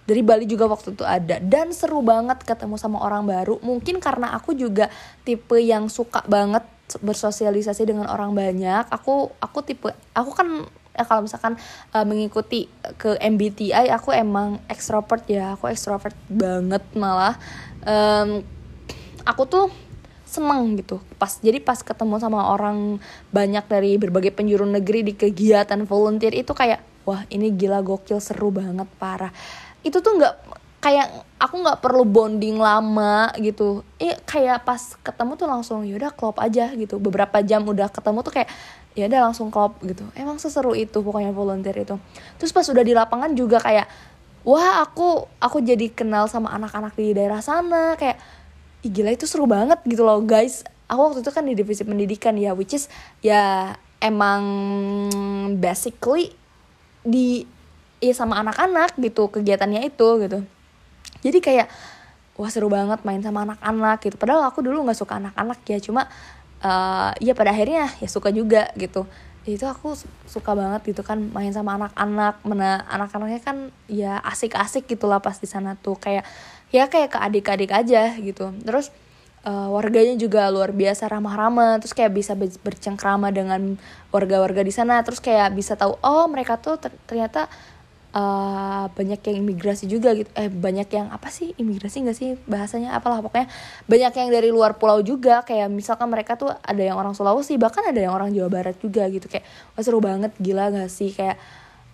Dari 0.08 0.24
Bali 0.24 0.48
juga 0.48 0.72
waktu 0.72 0.96
itu 0.96 1.04
ada. 1.04 1.36
Dan 1.44 1.76
seru 1.76 2.00
banget 2.00 2.40
ketemu 2.48 2.80
sama 2.80 3.04
orang 3.04 3.28
baru. 3.28 3.60
Mungkin 3.60 4.00
karena 4.00 4.32
aku 4.40 4.56
juga 4.56 4.88
tipe 5.28 5.60
yang 5.60 5.92
suka 5.92 6.24
banget 6.32 6.64
bersosialisasi 6.88 7.84
dengan 7.84 8.08
orang 8.08 8.32
banyak 8.32 8.88
aku 8.88 9.36
aku 9.44 9.60
tipe 9.60 9.92
aku 10.16 10.32
kan 10.32 10.64
ya 10.98 11.06
kalau 11.06 11.22
misalkan 11.24 11.54
uh, 11.94 12.06
mengikuti 12.08 12.66
ke 12.98 13.22
MBTI 13.22 13.94
aku 13.94 14.10
emang 14.18 14.58
extrovert 14.66 15.22
ya 15.30 15.54
aku 15.54 15.70
extrovert 15.70 16.18
banget 16.26 16.82
malah. 16.98 17.38
Um, 17.86 18.42
aku 19.22 19.46
tuh 19.46 19.68
seneng 20.28 20.76
gitu 20.76 21.00
pas 21.16 21.40
jadi 21.40 21.64
pas 21.64 21.80
ketemu 21.80 22.20
sama 22.20 22.52
orang 22.52 23.00
banyak 23.32 23.64
dari 23.64 23.96
berbagai 23.96 24.36
penjuru 24.36 24.68
negeri 24.68 25.08
di 25.08 25.14
kegiatan 25.16 25.88
volunteer 25.88 26.36
itu 26.36 26.52
kayak 26.52 26.84
wah 27.08 27.24
ini 27.32 27.56
gila 27.56 27.80
gokil 27.86 28.18
seru 28.20 28.50
banget 28.50 28.90
parah. 28.98 29.32
Itu 29.86 30.02
tuh 30.02 30.18
nggak 30.18 30.34
kayak 30.88 31.08
aku 31.36 31.56
nggak 31.60 31.84
perlu 31.84 32.08
bonding 32.08 32.56
lama 32.56 33.28
gitu. 33.44 33.84
Eh 34.00 34.16
kayak 34.24 34.64
pas 34.64 34.80
ketemu 35.04 35.36
tuh 35.36 35.48
langsung 35.52 35.84
yaudah 35.84 36.16
klop 36.16 36.40
aja 36.40 36.72
gitu. 36.80 36.96
Beberapa 36.96 37.44
jam 37.44 37.68
udah 37.68 37.92
ketemu 37.92 38.24
tuh 38.24 38.32
kayak 38.40 38.50
ya 38.96 39.12
udah 39.12 39.28
langsung 39.28 39.52
klop 39.52 39.76
gitu. 39.84 40.08
Emang 40.16 40.40
seseru 40.40 40.72
itu 40.80 41.04
pokoknya 41.04 41.36
volunteer 41.36 41.76
itu. 41.84 42.00
Terus 42.40 42.56
pas 42.56 42.64
udah 42.64 42.84
di 42.88 42.96
lapangan 42.96 43.36
juga 43.36 43.60
kayak 43.60 43.84
wah 44.48 44.80
aku 44.80 45.28
aku 45.44 45.60
jadi 45.60 45.92
kenal 45.92 46.32
sama 46.32 46.56
anak-anak 46.56 46.96
di 46.96 47.12
daerah 47.12 47.44
sana 47.44 48.00
kayak 48.00 48.16
Ih, 48.86 48.94
gila 48.94 49.10
itu 49.12 49.28
seru 49.28 49.44
banget 49.44 49.84
gitu 49.84 50.08
loh 50.08 50.24
guys. 50.24 50.64
Aku 50.88 51.12
waktu 51.12 51.20
itu 51.20 51.32
kan 51.36 51.44
di 51.44 51.52
divisi 51.52 51.84
pendidikan 51.84 52.40
ya 52.40 52.56
which 52.56 52.72
is 52.72 52.88
ya 53.20 53.76
emang 54.00 54.40
basically 55.60 56.32
di 57.04 57.44
ya 58.00 58.14
sama 58.16 58.40
anak-anak 58.40 58.96
gitu 58.96 59.28
kegiatannya 59.28 59.84
itu 59.84 60.08
gitu 60.24 60.48
jadi 61.22 61.40
kayak 61.42 61.68
wah 62.38 62.50
seru 62.54 62.70
banget 62.70 63.02
main 63.02 63.20
sama 63.26 63.44
anak-anak 63.44 63.98
gitu. 64.06 64.16
Padahal 64.16 64.46
aku 64.48 64.62
dulu 64.62 64.86
nggak 64.86 65.00
suka 65.02 65.18
anak-anak 65.18 65.60
ya 65.66 65.82
cuma 65.82 66.06
uh, 66.62 67.12
ya 67.18 67.34
pada 67.34 67.52
akhirnya 67.52 67.90
ya 67.98 68.08
suka 68.08 68.30
juga 68.30 68.70
gitu. 68.78 69.10
Itu 69.48 69.66
aku 69.66 69.98
suka 70.30 70.54
banget 70.54 70.94
gitu 70.94 71.02
kan 71.02 71.18
main 71.34 71.50
sama 71.50 71.82
anak-anak. 71.82 72.46
Mana 72.46 72.86
anak-anaknya 72.88 73.42
kan 73.42 73.58
ya 73.90 74.22
asik-asik 74.22 74.86
gitulah 74.86 75.18
pas 75.18 75.36
di 75.42 75.50
sana 75.50 75.74
tuh. 75.82 75.98
Kayak 75.98 76.30
ya 76.70 76.86
kayak 76.86 77.18
ke 77.18 77.20
adik-adik 77.20 77.72
aja 77.74 78.14
gitu. 78.22 78.54
Terus 78.62 78.94
uh, 79.42 79.74
warganya 79.74 80.14
juga 80.14 80.54
luar 80.54 80.70
biasa 80.78 81.10
ramah-ramah. 81.10 81.82
Terus 81.82 81.98
kayak 81.98 82.14
bisa 82.14 82.38
bercengkrama 82.38 83.34
dengan 83.34 83.82
warga-warga 84.14 84.62
di 84.62 84.74
sana. 84.76 85.02
Terus 85.02 85.18
kayak 85.24 85.58
bisa 85.58 85.74
tahu 85.74 85.98
oh 86.06 86.30
mereka 86.30 86.62
tuh 86.62 86.78
ternyata 87.10 87.50
uh, 88.14 88.86
banyak 88.92 89.20
yang 89.24 89.36
imigrasi 89.44 89.90
juga 89.90 90.16
gitu. 90.16 90.30
Eh 90.38 90.48
banyak 90.48 90.88
yang 90.92 91.08
apa 91.12 91.28
sih 91.28 91.52
imigrasi 91.58 92.08
gak 92.08 92.18
sih 92.18 92.40
bahasanya? 92.48 92.96
Apalah 92.96 93.20
pokoknya 93.20 93.48
banyak 93.90 94.14
yang 94.16 94.30
dari 94.32 94.50
luar 94.52 94.80
pulau 94.80 95.04
juga. 95.04 95.44
Kayak 95.44 95.72
misalkan 95.74 96.08
mereka 96.08 96.40
tuh 96.40 96.52
ada 96.52 96.82
yang 96.84 96.96
orang 96.96 97.18
Sulawesi 97.18 97.60
bahkan 97.60 97.84
ada 97.84 98.00
yang 98.00 98.14
orang 98.16 98.32
Jawa 98.32 98.48
Barat 98.52 98.78
juga 98.80 99.08
gitu. 99.12 99.28
Kayak 99.28 99.48
wah 99.76 99.84
seru 99.84 100.00
banget 100.00 100.32
gila 100.40 100.72
gak 100.72 100.92
sih? 100.92 101.12
Kayak 101.12 101.40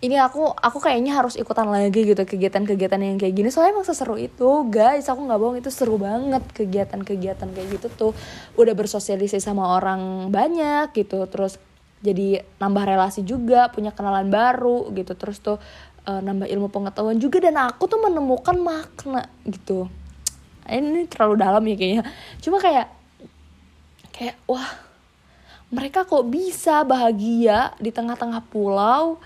ini 0.04 0.20
aku 0.20 0.52
aku 0.52 0.84
kayaknya 0.84 1.16
harus 1.16 1.40
ikutan 1.40 1.64
lagi 1.72 2.04
gitu 2.04 2.20
kegiatan-kegiatan 2.28 3.00
yang 3.00 3.16
kayak 3.16 3.40
gini. 3.40 3.48
Soalnya 3.48 3.80
emang 3.80 3.88
seseru 3.88 4.20
itu 4.20 4.68
guys. 4.68 5.08
Aku 5.08 5.24
nggak 5.24 5.40
bohong 5.40 5.58
itu 5.64 5.72
seru 5.72 5.96
banget 5.96 6.44
kegiatan-kegiatan 6.52 7.48
kayak 7.56 7.68
gitu 7.80 7.88
tuh. 7.88 8.12
Udah 8.60 8.76
bersosialisasi 8.76 9.40
sama 9.40 9.80
orang 9.80 10.28
banyak 10.28 10.92
gitu. 10.92 11.24
Terus 11.32 11.56
jadi 12.04 12.44
nambah 12.60 12.84
relasi 12.84 13.24
juga 13.24 13.72
punya 13.72 13.96
kenalan 13.96 14.28
baru 14.28 14.92
gitu. 14.92 15.16
Terus 15.16 15.40
tuh 15.40 15.64
uh, 16.08 16.22
nambah 16.24 16.48
ilmu 16.48 16.68
pengetahuan 16.70 17.18
juga 17.20 17.40
dan 17.44 17.60
aku 17.60 17.88
tuh 17.88 18.00
menemukan 18.00 18.56
makna 18.60 19.28
gitu. 19.48 19.88
Ini 20.64 21.12
terlalu 21.12 21.36
dalam 21.40 21.64
ya 21.68 21.76
kayaknya. 21.76 22.04
Cuma 22.40 22.58
kayak 22.60 22.88
kayak 24.14 24.36
wah 24.48 24.68
mereka 25.74 26.06
kok 26.06 26.30
bisa 26.30 26.86
bahagia 26.86 27.74
di 27.82 27.90
tengah-tengah 27.90 28.46
pulau 28.48 29.18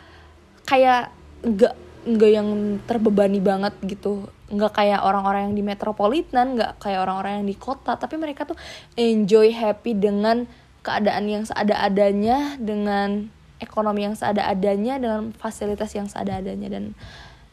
kayak 0.63 1.11
nggak 1.43 1.75
nggak 2.07 2.31
yang 2.31 2.49
terbebani 2.87 3.43
banget 3.43 3.75
gitu. 3.83 4.31
Nggak 4.47 4.79
kayak 4.79 5.03
orang-orang 5.03 5.51
yang 5.51 5.55
di 5.59 5.63
metropolitan 5.65 6.55
nggak 6.55 6.79
kayak 6.79 7.03
orang-orang 7.03 7.43
yang 7.43 7.47
di 7.51 7.57
kota 7.59 7.99
tapi 7.99 8.15
mereka 8.15 8.47
tuh 8.47 8.57
enjoy 8.95 9.51
happy 9.51 9.91
dengan 9.93 10.47
keadaan 10.87 11.27
yang 11.27 11.43
seada-adanya 11.43 12.55
dengan 12.55 13.27
ekonomi 13.57 14.05
yang 14.05 14.15
seada-adanya 14.17 15.01
dengan 15.01 15.33
fasilitas 15.33 15.93
yang 15.93 16.05
seada-adanya. 16.09 16.69
Dan 16.69 16.93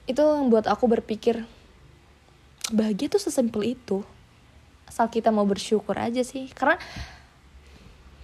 itu 0.05 0.21
membuat 0.21 0.69
aku 0.69 0.85
berpikir 0.89 1.45
bahagia 2.73 3.13
tuh 3.13 3.21
sesimpel 3.21 3.77
itu. 3.77 4.05
Asal 4.85 5.09
kita 5.09 5.33
mau 5.33 5.45
bersyukur 5.49 5.97
aja 5.97 6.21
sih. 6.21 6.49
Karena 6.53 6.77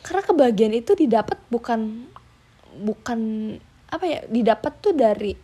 karena 0.00 0.22
kebahagiaan 0.24 0.74
itu 0.76 0.96
didapat 0.96 1.36
bukan 1.52 2.08
bukan 2.80 3.20
apa 3.90 4.04
ya 4.06 4.20
didapat 4.30 4.72
tuh 4.80 4.94
dari 4.96 5.36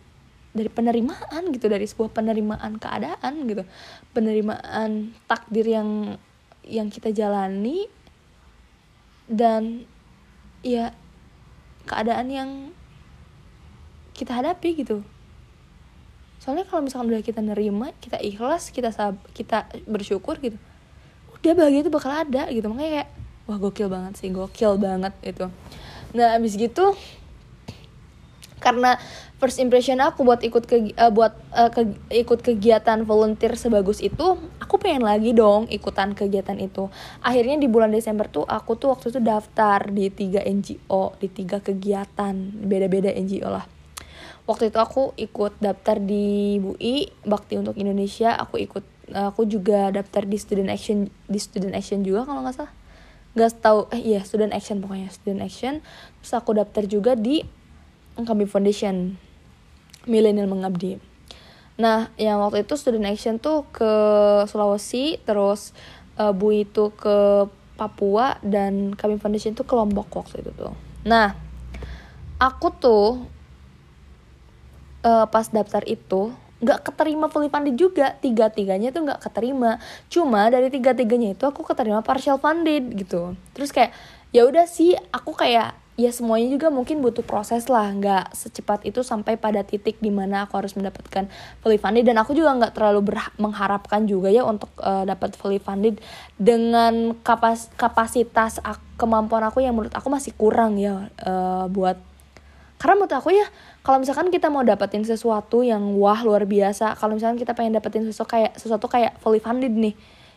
dari 0.56 0.72
penerimaan 0.72 1.52
gitu 1.52 1.68
dari 1.68 1.84
sebuah 1.84 2.12
penerimaan 2.12 2.80
keadaan 2.80 3.44
gitu. 3.48 3.64
Penerimaan 4.12 5.12
takdir 5.28 5.68
yang 5.68 6.20
yang 6.64 6.88
kita 6.88 7.12
jalani. 7.12 7.88
Dan 9.26 9.82
ya 10.62 10.94
keadaan 11.86 12.26
yang 12.28 12.50
kita 14.12 14.34
hadapi 14.34 14.82
gitu. 14.82 15.06
Soalnya 16.42 16.68
kalau 16.68 16.84
misalkan 16.84 17.10
udah 17.10 17.24
kita 17.24 17.40
nerima 17.40 17.94
kita 17.98 18.20
ikhlas 18.20 18.70
kita 18.70 18.92
sab 18.92 19.18
kita 19.32 19.66
bersyukur 19.88 20.36
gitu 20.38 20.58
udah 21.36 21.52
bahagia 21.54 21.86
itu 21.86 21.92
bakal 21.92 22.12
ada 22.12 22.50
gitu. 22.50 22.66
Makanya 22.68 22.90
kayak 23.00 23.08
wah 23.46 23.58
gokil 23.62 23.86
banget 23.86 24.18
sih 24.18 24.28
gokil 24.34 24.76
banget 24.76 25.14
itu 25.22 25.46
nah 26.12 26.34
abis 26.34 26.58
gitu 26.58 26.94
karena 28.66 28.98
first 29.38 29.62
impression 29.62 30.02
aku 30.02 30.26
buat 30.26 30.42
ikut 30.42 30.66
ke 30.66 30.90
uh, 30.98 31.14
buat 31.14 31.38
uh, 31.54 31.70
ke, 31.70 31.94
ikut 32.10 32.42
kegiatan 32.42 33.06
volunteer 33.06 33.54
sebagus 33.54 34.02
itu 34.02 34.34
aku 34.58 34.82
pengen 34.82 35.06
lagi 35.06 35.30
dong 35.30 35.70
ikutan 35.70 36.18
kegiatan 36.18 36.58
itu. 36.58 36.90
Akhirnya 37.22 37.54
di 37.62 37.70
bulan 37.70 37.94
Desember 37.94 38.26
tuh 38.26 38.42
aku 38.42 38.74
tuh 38.74 38.90
waktu 38.90 39.14
itu 39.14 39.22
daftar 39.22 39.86
di 39.86 40.10
tiga 40.10 40.42
NGO 40.42 41.14
di 41.22 41.30
tiga 41.30 41.62
kegiatan 41.62 42.34
beda-beda 42.66 43.14
NGO 43.14 43.46
lah. 43.46 43.70
Waktu 44.50 44.74
itu 44.74 44.78
aku 44.82 45.14
ikut 45.14 45.58
daftar 45.62 46.02
di 46.02 46.58
BUI 46.58 47.10
Bakti 47.22 47.58
untuk 47.58 47.78
Indonesia. 47.78 48.34
Aku 48.34 48.58
ikut 48.58 48.82
aku 49.14 49.46
juga 49.46 49.94
daftar 49.94 50.26
di 50.26 50.38
student 50.38 50.70
action 50.74 51.06
di 51.30 51.38
student 51.38 51.74
action 51.74 52.02
juga 52.02 52.26
kalau 52.26 52.42
nggak 52.42 52.54
salah. 52.54 52.74
Nggak 53.38 53.62
tahu 53.62 53.80
eh 53.94 54.02
iya 54.02 54.20
student 54.26 54.50
action 54.54 54.82
pokoknya 54.82 55.10
student 55.14 55.42
action. 55.42 55.82
Terus 56.22 56.32
aku 56.34 56.50
daftar 56.54 56.82
juga 56.86 57.14
di 57.14 57.42
kami 58.24 58.48
foundation 58.48 59.20
milenial 60.08 60.48
mengabdi. 60.48 60.96
Nah 61.76 62.08
yang 62.16 62.40
waktu 62.40 62.64
itu 62.64 62.72
student 62.80 63.04
action 63.04 63.36
tuh 63.36 63.68
ke 63.68 63.92
Sulawesi 64.48 65.20
terus 65.28 65.76
uh, 66.16 66.32
Bu 66.32 66.56
itu 66.56 66.94
ke 66.96 67.48
Papua 67.76 68.40
dan 68.40 68.96
kami 68.96 69.20
foundation 69.20 69.52
tuh 69.52 69.68
ke 69.68 69.76
Lombok 69.76 70.08
waktu 70.08 70.40
itu 70.40 70.50
tuh. 70.56 70.72
Nah 71.04 71.36
aku 72.40 72.72
tuh 72.72 73.20
uh, 75.04 75.28
pas 75.28 75.46
daftar 75.52 75.84
itu 75.84 76.32
nggak 76.56 76.88
keterima 76.88 77.28
fully 77.28 77.52
funded 77.52 77.76
juga. 77.76 78.16
Tiga 78.16 78.48
tiganya 78.48 78.88
itu 78.88 79.04
nggak 79.04 79.20
keterima. 79.28 79.76
Cuma 80.08 80.48
dari 80.48 80.72
tiga 80.72 80.96
tiganya 80.96 81.36
itu 81.36 81.44
aku 81.44 81.60
keterima 81.60 82.00
partial 82.00 82.40
funded 82.40 82.96
gitu. 82.96 83.36
Terus 83.52 83.68
kayak 83.68 83.92
ya 84.32 84.48
udah 84.48 84.64
sih 84.64 84.96
aku 85.12 85.36
kayak 85.36 85.76
ya 85.96 86.12
semuanya 86.12 86.52
juga 86.52 86.68
mungkin 86.68 87.00
butuh 87.00 87.24
proses 87.24 87.66
lah. 87.72 87.88
Nggak 87.92 88.36
secepat 88.36 88.84
itu 88.84 89.00
sampai 89.00 89.40
pada 89.40 89.64
titik 89.64 89.96
di 89.98 90.12
mana 90.12 90.44
aku 90.44 90.60
harus 90.60 90.76
mendapatkan 90.76 91.28
fully 91.64 91.80
funded. 91.80 92.04
Dan 92.04 92.20
aku 92.20 92.36
juga 92.36 92.52
nggak 92.56 92.76
terlalu 92.76 93.00
mengharapkan 93.40 94.04
juga 94.04 94.28
ya 94.28 94.44
untuk 94.44 94.68
uh, 94.80 95.02
dapat 95.08 95.34
fully 95.34 95.58
funded 95.58 95.98
dengan 96.36 97.16
kapas 97.24 97.72
kapasitas 97.74 98.60
kemampuan 99.00 99.44
aku 99.44 99.64
yang 99.64 99.76
menurut 99.76 99.92
aku 99.92 100.08
masih 100.08 100.32
kurang 100.36 100.80
ya 100.80 101.12
uh, 101.24 101.68
buat 101.68 102.00
karena 102.76 102.94
menurut 103.00 103.14
aku 103.16 103.32
ya 103.32 103.48
kalau 103.80 104.00
misalkan 104.00 104.28
kita 104.28 104.52
mau 104.52 104.60
dapetin 104.60 105.00
sesuatu 105.00 105.64
yang 105.64 105.96
wah 105.96 106.20
luar 106.20 106.44
biasa 106.44 106.92
kalau 107.00 107.16
misalkan 107.16 107.40
kita 107.40 107.56
pengen 107.56 107.76
dapetin 107.76 108.04
sesuatu 108.04 108.36
kayak 108.36 108.52
sesuatu 108.60 108.84
kayak 108.84 109.16
fully 109.24 109.40
funded 109.40 109.72
nih 109.72 109.96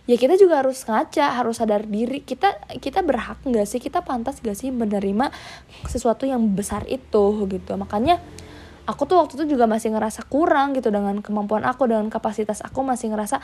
ya 0.09 0.17
kita 0.17 0.41
juga 0.41 0.65
harus 0.65 0.81
ngaca 0.89 1.37
harus 1.37 1.61
sadar 1.61 1.85
diri. 1.85 2.25
Kita 2.25 2.57
kita 2.81 3.05
berhak 3.05 3.45
nggak 3.45 3.69
sih? 3.69 3.77
Kita 3.77 4.01
pantas 4.01 4.41
gak 4.41 4.57
sih 4.57 4.73
menerima 4.73 5.29
sesuatu 5.85 6.25
yang 6.25 6.41
besar 6.57 6.89
itu 6.89 7.45
gitu. 7.45 7.77
Makanya 7.77 8.17
aku 8.89 9.05
tuh 9.05 9.21
waktu 9.21 9.37
itu 9.37 9.53
juga 9.53 9.69
masih 9.69 9.93
ngerasa 9.93 10.25
kurang 10.25 10.73
gitu. 10.73 10.89
Dengan 10.89 11.21
kemampuan 11.21 11.61
aku 11.61 11.85
dengan 11.85 12.09
kapasitas 12.09 12.65
aku 12.65 12.81
masih 12.81 13.13
ngerasa 13.13 13.37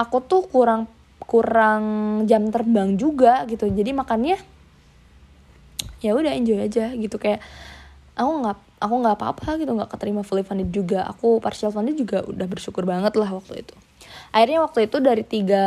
aku 0.00 0.24
tuh 0.24 0.48
kurang 0.48 0.88
kurang 1.28 1.84
jam 2.24 2.48
terbang 2.48 2.96
juga 2.96 3.44
gitu. 3.44 3.68
Jadi 3.68 3.92
makanya 3.92 4.40
ya 6.00 6.16
udah 6.16 6.32
enjoy 6.32 6.56
aja 6.64 6.88
gitu. 6.96 7.20
Kayak 7.20 7.44
aku 8.16 8.32
nggak 8.48 8.56
aku 8.80 8.94
nggak 8.96 9.16
apa-apa 9.20 9.60
gitu. 9.60 9.76
Nggak 9.76 9.92
keterima 9.92 10.24
fully 10.24 10.40
funded 10.40 10.72
juga. 10.72 11.04
Aku 11.04 11.36
partial 11.44 11.68
funded 11.68 12.00
juga 12.00 12.24
udah 12.24 12.48
bersyukur 12.48 12.88
banget 12.88 13.12
lah 13.20 13.28
waktu 13.28 13.60
itu 13.60 13.76
akhirnya 14.34 14.64
waktu 14.64 14.88
itu 14.90 14.96
dari 15.00 15.24
tiga 15.24 15.66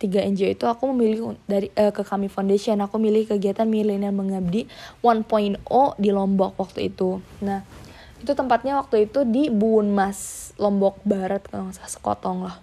tiga 0.00 0.24
NGO 0.24 0.56
itu 0.56 0.64
aku 0.64 0.88
memilih 0.96 1.36
dari 1.44 1.68
uh, 1.76 1.92
ke 1.92 2.00
kami 2.00 2.32
foundation. 2.32 2.80
Aku 2.80 2.96
milih 2.96 3.28
kegiatan 3.28 3.68
milenial 3.68 4.16
mengabdi 4.16 4.64
1.0 5.04 5.60
di 6.00 6.10
Lombok 6.10 6.56
waktu 6.56 6.88
itu. 6.88 7.20
Nah 7.44 7.60
itu 8.20 8.32
tempatnya 8.32 8.80
waktu 8.80 9.08
itu 9.08 9.28
di 9.28 9.52
Bunmas 9.52 10.50
Lombok 10.56 11.04
Barat 11.04 11.44
kalau 11.44 11.68
nggak 11.68 11.76
salah 11.76 11.92
sekotong 11.92 12.38
lah. 12.48 12.56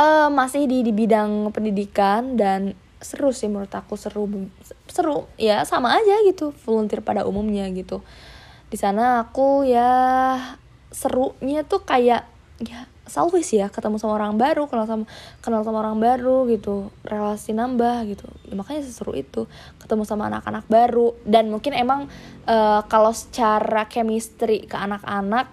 Uh, 0.00 0.32
masih 0.32 0.64
di 0.64 0.86
di 0.86 0.94
bidang 0.94 1.52
pendidikan 1.52 2.38
dan 2.38 2.72
seru 3.02 3.34
sih 3.34 3.48
menurut 3.48 3.72
aku 3.72 3.96
seru 4.00 4.28
seru 4.88 5.28
ya 5.36 5.64
sama 5.64 5.96
aja 5.96 6.24
gitu 6.24 6.56
volunteer 6.62 7.02
pada 7.02 7.26
umumnya 7.26 7.66
gitu. 7.74 8.06
Di 8.70 8.78
sana 8.78 9.26
aku 9.26 9.66
ya 9.66 10.38
serunya 10.94 11.66
tuh 11.66 11.82
kayak 11.82 12.22
ya 12.62 12.86
salvis 13.10 13.50
ya 13.50 13.66
ketemu 13.66 13.98
sama 13.98 14.14
orang 14.14 14.38
baru 14.38 14.70
kenal 14.70 14.86
sama 14.86 15.04
kenal 15.42 15.66
sama 15.66 15.82
orang 15.82 15.98
baru 15.98 16.46
gitu 16.46 16.94
relasi 17.02 17.50
nambah 17.50 18.06
gitu. 18.06 18.30
Ya, 18.46 18.54
makanya 18.54 18.86
seseru 18.86 19.18
itu 19.18 19.50
ketemu 19.82 20.06
sama 20.06 20.30
anak-anak 20.30 20.70
baru. 20.70 21.18
Dan 21.26 21.50
mungkin 21.50 21.74
emang 21.74 22.06
uh, 22.46 22.86
kalau 22.86 23.10
secara 23.10 23.90
chemistry 23.90 24.70
ke 24.70 24.78
anak-anak 24.78 25.50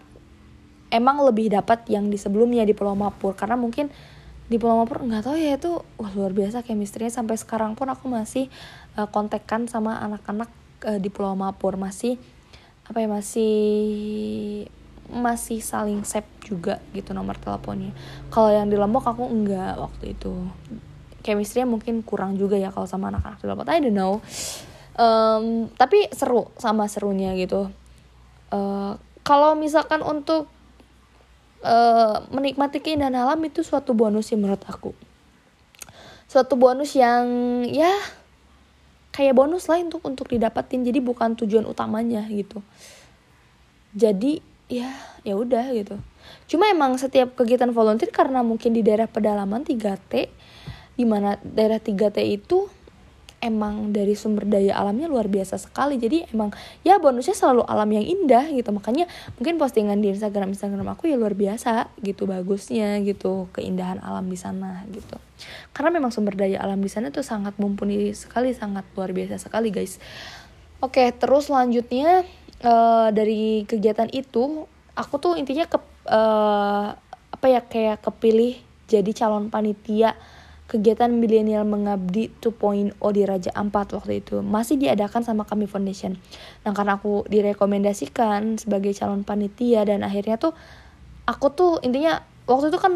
emang 0.93 1.19
lebih 1.25 1.51
dapat 1.51 1.83
yang 1.89 2.07
di 2.07 2.21
sebelumnya 2.21 2.61
di 2.63 2.77
Pulau 2.77 2.93
Mapur. 2.93 3.33
Karena 3.33 3.57
mungkin 3.57 3.89
di 4.47 4.55
Pulau 4.55 4.79
Mapur 4.79 5.03
nggak 5.03 5.27
tahu 5.27 5.35
ya 5.35 5.57
itu 5.57 5.81
wah 5.99 6.11
luar 6.13 6.31
biasa 6.31 6.61
chemistry-nya. 6.61 7.09
Sampai 7.09 7.35
sekarang 7.35 7.73
pun 7.73 7.89
aku 7.89 8.05
masih 8.07 8.47
uh, 8.95 9.09
kontekan 9.09 9.65
sama 9.65 9.97
anak-anak 10.05 10.47
uh, 10.85 10.99
di 11.01 11.09
Pulau 11.09 11.33
Mapur. 11.33 11.75
Masih 11.75 12.21
apa 12.87 13.03
ya 13.03 13.09
masih 13.11 13.51
masih 15.07 15.63
saling 15.63 16.03
save 16.03 16.27
juga 16.43 16.83
gitu 16.91 17.15
nomor 17.15 17.39
teleponnya. 17.39 17.95
Kalau 18.27 18.51
yang 18.51 18.67
di 18.67 18.75
Lombok 18.75 19.07
aku 19.07 19.23
enggak 19.27 19.79
waktu 19.79 20.15
itu. 20.15 20.33
Chemistry 21.23 21.67
mungkin 21.67 22.03
kurang 22.03 22.39
juga 22.39 22.55
ya 22.55 22.71
kalau 22.71 22.87
sama 22.87 23.11
anak-anak 23.11 23.39
di 23.39 23.47
Lombok. 23.47 23.67
I 23.67 23.79
don't 23.79 23.95
know. 23.95 24.19
Um, 24.97 25.69
tapi 25.77 26.09
seru 26.11 26.51
sama 26.59 26.89
serunya 26.91 27.35
gitu. 27.39 27.71
Uh, 28.51 28.95
kalau 29.23 29.55
misalkan 29.59 29.99
untuk 30.03 30.47
uh, 31.63 32.23
menikmati 32.31 32.79
keindahan 32.79 33.15
alam 33.15 33.39
itu 33.43 33.63
suatu 33.63 33.91
bonus 33.91 34.31
sih 34.31 34.39
menurut 34.39 34.63
aku. 34.67 34.91
Suatu 36.27 36.59
bonus 36.59 36.95
yang 36.95 37.27
ya 37.67 37.91
kayak 39.15 39.33
bonus 39.33 39.65
lah 39.71 39.81
untuk 39.81 40.03
untuk 40.05 40.27
didapatin 40.29 40.83
jadi 40.83 40.99
bukan 41.01 41.33
tujuan 41.39 41.65
utamanya 41.65 42.21
gitu. 42.27 42.61
Jadi 43.97 44.56
ya 44.67 44.91
ya 45.23 45.35
udah 45.35 45.71
gitu. 45.75 45.99
Cuma 46.47 46.67
emang 46.71 46.95
setiap 46.99 47.35
kegiatan 47.35 47.71
volunteer 47.71 48.11
karena 48.11 48.43
mungkin 48.43 48.75
di 48.75 48.83
daerah 48.83 49.07
pedalaman 49.07 49.63
3T 49.63 50.13
di 50.97 51.05
mana 51.05 51.39
daerah 51.43 51.79
3T 51.79 52.17
itu 52.23 52.67
emang 53.37 53.93
dari 53.93 54.17
sumber 54.17 54.49
daya 54.49 54.73
alamnya 54.75 55.05
luar 55.05 55.29
biasa 55.29 55.61
sekali. 55.61 56.01
Jadi 56.01 56.25
emang 56.33 56.49
ya 56.81 56.97
bonusnya 56.97 57.37
selalu 57.37 57.63
alam 57.69 57.89
yang 57.93 58.05
indah 58.05 58.49
gitu. 58.49 58.69
Makanya 58.73 59.05
mungkin 59.37 59.61
postingan 59.61 60.01
di 60.01 60.11
Instagram 60.11 60.51
Instagram 60.57 60.97
aku 60.97 61.09
ya 61.09 61.15
luar 61.15 61.37
biasa 61.37 61.93
gitu 62.01 62.25
bagusnya 62.25 62.97
gitu 63.05 63.47
keindahan 63.53 64.01
alam 64.01 64.25
di 64.27 64.37
sana 64.39 64.83
gitu. 64.89 65.21
Karena 65.71 65.93
memang 65.93 66.09
sumber 66.09 66.33
daya 66.33 66.59
alam 66.59 66.81
di 66.81 66.89
sana 66.89 67.13
tuh 67.13 67.21
sangat 67.21 67.55
mumpuni 67.61 68.11
sekali 68.17 68.51
sangat 68.57 68.83
luar 68.97 69.13
biasa 69.13 69.37
sekali 69.37 69.69
guys. 69.69 70.01
Oke 70.81 71.09
terus 71.13 71.49
selanjutnya 71.49 72.25
uh, 72.63 73.09
dari 73.13 73.67
kegiatan 73.67 74.09
itu 74.13 74.65
aku 74.97 75.15
tuh 75.21 75.33
intinya 75.37 75.69
ke 75.69 75.77
uh, 76.09 76.97
apa 77.29 77.45
ya 77.45 77.61
kayak 77.61 78.01
kepilih 78.01 78.57
jadi 78.89 79.11
calon 79.13 79.51
panitia 79.51 80.17
kegiatan 80.67 81.07
milenial 81.07 81.63
mengabdi 81.63 82.27
2.0 82.43 82.99
di 82.99 83.23
Raja 83.23 83.51
Ampat 83.55 83.95
waktu 83.95 84.19
itu 84.19 84.43
masih 84.43 84.75
diadakan 84.75 85.23
sama 85.23 85.47
kami 85.47 85.63
foundation. 85.63 86.19
Nah 86.67 86.75
karena 86.75 86.99
aku 86.99 87.23
direkomendasikan 87.31 88.59
sebagai 88.59 88.91
calon 88.91 89.23
panitia 89.23 89.87
dan 89.87 90.03
akhirnya 90.03 90.35
tuh 90.35 90.51
aku 91.23 91.55
tuh 91.55 91.71
intinya 91.87 92.19
waktu 92.47 92.67
itu 92.67 92.79
kan 92.83 92.93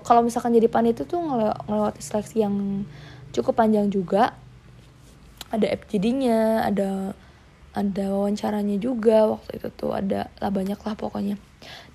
kalau 0.00 0.24
misalkan 0.24 0.56
jadi 0.56 0.68
panitia 0.72 1.04
tuh 1.04 1.20
ngelewati 1.20 2.00
seleksi 2.00 2.40
yang 2.40 2.88
cukup 3.36 3.52
panjang 3.60 3.92
juga. 3.92 4.32
Ada 5.48 5.80
FGD-nya, 5.80 6.68
ada 6.72 7.16
ada 7.76 8.04
wawancaranya 8.10 8.80
juga 8.80 9.28
waktu 9.28 9.60
itu 9.60 9.68
tuh 9.74 9.92
ada 9.92 10.32
lah 10.40 10.50
banyak 10.52 10.78
lah 10.80 10.94
pokoknya. 10.96 11.36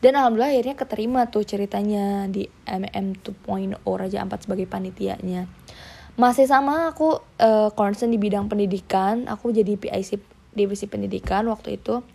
Dan 0.03 0.19
alhamdulillah 0.19 0.53
akhirnya 0.53 0.75
keterima 0.75 1.21
tuh 1.31 1.47
ceritanya 1.47 2.27
di 2.27 2.45
MM 2.67 3.23
2.0 3.23 3.79
Raja 3.81 4.17
Ampat 4.21 4.45
sebagai 4.45 4.67
panitianya. 4.67 5.47
Masih 6.13 6.45
sama 6.45 6.93
aku 6.93 7.17
uh, 7.41 7.73
concern 7.73 8.13
di 8.13 8.21
bidang 8.21 8.45
pendidikan. 8.45 9.25
Aku 9.25 9.49
jadi 9.49 9.73
PIC 9.79 10.21
divisi 10.53 10.85
pendidikan 10.85 11.49
waktu 11.49 11.81
itu. 11.81 12.05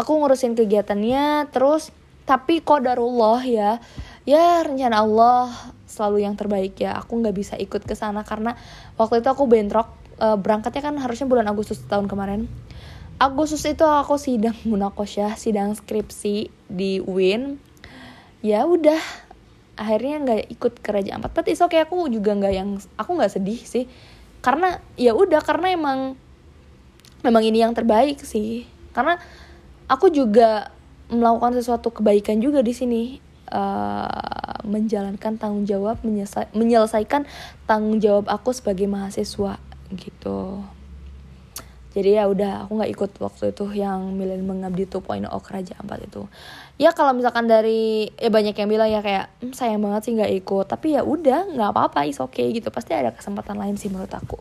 Aku 0.00 0.16
ngurusin 0.16 0.56
kegiatannya 0.56 1.52
terus 1.52 1.92
tapi 2.24 2.64
kodarullah 2.64 3.44
ya. 3.44 3.82
Ya 4.24 4.62
rencana 4.64 5.04
Allah 5.04 5.52
selalu 5.84 6.24
yang 6.24 6.38
terbaik 6.38 6.80
ya. 6.80 6.96
Aku 6.96 7.20
nggak 7.20 7.36
bisa 7.36 7.54
ikut 7.60 7.84
ke 7.84 7.92
sana 7.92 8.24
karena 8.24 8.56
waktu 8.96 9.20
itu 9.20 9.28
aku 9.28 9.44
bentrok 9.44 9.90
uh, 10.22 10.38
berangkatnya 10.38 10.82
kan 10.88 10.94
harusnya 10.96 11.26
bulan 11.26 11.50
Agustus 11.50 11.82
tahun 11.84 12.06
kemarin 12.06 12.46
Agustus 13.22 13.62
itu 13.70 13.86
aku 13.86 14.18
sidang 14.18 14.58
munakosyah 14.66 15.38
sidang 15.38 15.78
skripsi 15.78 16.50
di 16.66 16.98
Win. 16.98 17.62
Ya 18.42 18.66
udah 18.66 18.98
akhirnya 19.78 20.26
nggak 20.26 20.42
ikut 20.50 20.82
ke 20.82 20.90
Raja 20.90 21.14
Ampat. 21.14 21.30
Tapi 21.30 21.54
oke 21.54 21.70
okay, 21.70 21.86
aku 21.86 22.10
juga 22.10 22.34
nggak 22.34 22.50
yang 22.50 22.82
aku 22.98 23.10
nggak 23.14 23.30
sedih 23.30 23.62
sih. 23.62 23.86
Karena 24.42 24.74
ya 24.98 25.14
udah 25.14 25.38
karena 25.38 25.70
emang 25.70 26.18
memang 27.22 27.42
ini 27.46 27.62
yang 27.62 27.78
terbaik 27.78 28.18
sih. 28.26 28.66
Karena 28.90 29.14
aku 29.86 30.10
juga 30.10 30.74
melakukan 31.06 31.54
sesuatu 31.62 31.94
kebaikan 31.94 32.42
juga 32.42 32.58
di 32.58 32.74
sini. 32.74 33.02
Uh, 33.52 34.08
menjalankan 34.64 35.36
tanggung 35.36 35.68
jawab 35.68 36.00
menyelesai 36.00 36.48
menyelesaikan 36.56 37.28
tanggung 37.68 38.00
jawab 38.00 38.24
aku 38.32 38.48
sebagai 38.56 38.88
mahasiswa 38.88 39.60
gitu 39.92 40.64
jadi 41.92 42.10
ya 42.20 42.24
udah 42.24 42.64
aku 42.64 42.80
nggak 42.80 42.92
ikut 42.96 43.10
waktu 43.20 43.44
itu 43.52 43.64
yang 43.76 44.16
milih 44.16 44.40
mengabdi 44.40 44.88
2.0 44.88 45.28
kerajaan 45.28 45.84
empat 45.84 46.00
itu. 46.08 46.24
Ya 46.80 46.96
kalau 46.96 47.12
misalkan 47.12 47.44
dari 47.44 48.08
ya 48.16 48.32
banyak 48.32 48.56
yang 48.56 48.68
bilang 48.72 48.88
ya 48.88 49.04
kayak 49.04 49.28
hm, 49.44 49.52
sayang 49.52 49.84
banget 49.84 50.08
sih 50.08 50.12
nggak 50.16 50.32
ikut. 50.40 50.66
Tapi 50.72 50.96
ya 50.96 51.04
udah 51.04 51.52
nggak 51.52 51.68
apa-apa 51.68 52.08
is 52.08 52.16
oke 52.16 52.32
okay, 52.32 52.48
gitu. 52.56 52.72
Pasti 52.72 52.96
ada 52.96 53.12
kesempatan 53.12 53.60
lain 53.60 53.76
sih 53.76 53.92
menurut 53.92 54.08
aku. 54.08 54.40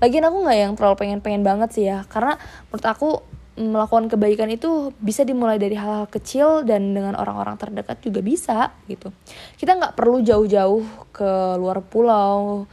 Lagian 0.00 0.24
aku 0.24 0.36
nggak 0.48 0.58
yang 0.58 0.72
terlalu 0.80 0.96
pengen-pengen 0.96 1.44
banget 1.44 1.68
sih 1.76 1.84
ya. 1.92 2.08
Karena 2.08 2.40
menurut 2.72 2.86
aku 2.88 3.08
melakukan 3.56 4.12
kebaikan 4.12 4.48
itu 4.52 4.92
bisa 5.00 5.24
dimulai 5.24 5.56
dari 5.56 5.76
hal-hal 5.76 6.08
kecil 6.08 6.64
dan 6.64 6.92
dengan 6.92 7.16
orang-orang 7.16 7.56
terdekat 7.60 8.00
juga 8.00 8.24
bisa 8.24 8.72
gitu. 8.88 9.12
Kita 9.60 9.76
nggak 9.76 9.92
perlu 9.92 10.24
jauh-jauh 10.24 11.12
ke 11.12 11.30
luar 11.60 11.84
pulau 11.84 12.64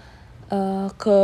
uh, 0.51 0.87
ke 0.95 1.19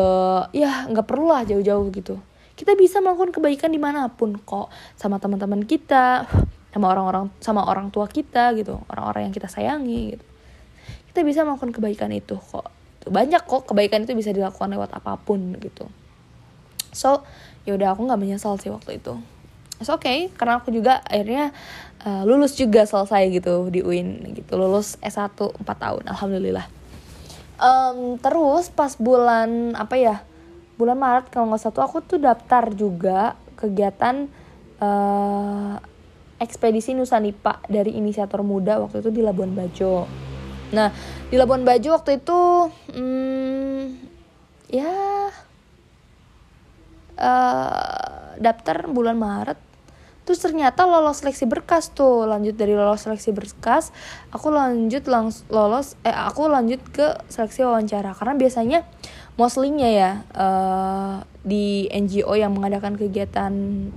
ya 0.55 0.87
nggak 0.91 1.07
perlu 1.07 1.31
lah 1.31 1.43
jauh-jauh 1.47 1.87
gitu 1.91 2.19
kita 2.59 2.75
bisa 2.75 2.99
melakukan 2.99 3.31
kebaikan 3.31 3.71
di 3.71 3.79
mana 3.79 4.11
pun 4.11 4.35
kok. 4.35 4.67
Sama 4.99 5.15
teman-teman 5.15 5.63
kita 5.63 6.27
sama 6.75 6.91
orang-orang 6.91 7.31
sama 7.39 7.63
orang 7.63 7.87
tua 7.87 8.11
kita 8.11 8.51
gitu. 8.59 8.83
Orang-orang 8.91 9.31
yang 9.31 9.33
kita 9.33 9.47
sayangi 9.47 10.19
gitu. 10.19 10.25
Kita 11.07 11.23
bisa 11.23 11.47
melakukan 11.47 11.71
kebaikan 11.71 12.11
itu 12.11 12.35
kok. 12.35 12.67
Banyak 13.07 13.47
kok 13.47 13.63
kebaikan 13.63 14.03
itu 14.03 14.11
bisa 14.11 14.35
dilakukan 14.35 14.75
lewat 14.75 14.91
apa 14.91 15.15
pun 15.15 15.55
gitu. 15.55 15.87
So 16.91 17.23
yaudah 17.63 17.95
aku 17.95 18.03
nggak 18.03 18.19
menyesal 18.19 18.59
sih 18.59 18.67
waktu 18.67 18.99
itu. 18.99 19.15
It's 19.79 19.87
okay 19.87 20.27
karena 20.35 20.59
aku 20.59 20.75
juga 20.75 20.99
akhirnya 21.07 21.55
uh, 22.03 22.27
lulus 22.27 22.59
juga 22.59 22.83
selesai 22.83 23.31
gitu 23.31 23.71
di 23.71 23.79
UIN 23.79 24.35
gitu. 24.35 24.59
Lulus 24.59 24.99
S1 24.99 25.31
4 25.31 25.63
tahun 25.63 26.03
alhamdulillah. 26.11 26.67
Um, 27.59 28.19
terus 28.19 28.67
pas 28.67 28.99
bulan 28.99 29.79
apa 29.79 29.95
ya 29.95 30.23
bulan 30.79 30.95
Maret 30.95 31.27
kalau 31.27 31.51
nggak 31.51 31.59
satu 31.59 31.83
aku 31.83 31.99
tuh 31.99 32.23
daftar 32.23 32.71
juga 32.71 33.35
kegiatan 33.59 34.31
uh, 34.79 35.75
ekspedisi 36.39 36.95
Nusanipa 36.95 37.59
dari 37.67 37.99
inisiator 37.99 38.39
muda 38.47 38.79
waktu 38.79 39.03
itu 39.03 39.11
di 39.11 39.19
Labuan 39.19 39.51
Bajo. 39.51 40.07
Nah 40.71 40.87
di 41.27 41.35
Labuan 41.35 41.67
Bajo 41.67 41.91
waktu 41.91 42.23
itu 42.23 42.39
hmm, 42.95 43.83
ya 44.71 44.95
uh, 47.19 48.39
daftar 48.39 48.87
bulan 48.87 49.19
Maret 49.19 49.68
terus 50.29 50.45
ternyata 50.45 50.85
lolos 50.85 51.25
seleksi 51.25 51.49
berkas 51.49 51.89
tuh. 51.89 52.29
Lanjut 52.29 52.53
dari 52.53 52.77
lolos 52.77 53.01
seleksi 53.01 53.33
berkas 53.33 53.89
aku 54.29 54.53
lanjut 54.53 55.09
langs 55.09 55.41
lolos 55.49 55.97
eh 56.05 56.13
aku 56.13 56.45
lanjut 56.45 56.77
ke 56.93 57.17
seleksi 57.33 57.65
wawancara. 57.65 58.13
Karena 58.13 58.37
biasanya 58.37 58.85
mostlynya 59.41 59.89
ya 59.89 60.11
uh, 60.37 61.25
di 61.41 61.89
NGO 61.89 62.29
yang 62.37 62.53
mengadakan 62.53 62.93
kegiatan 62.93 63.53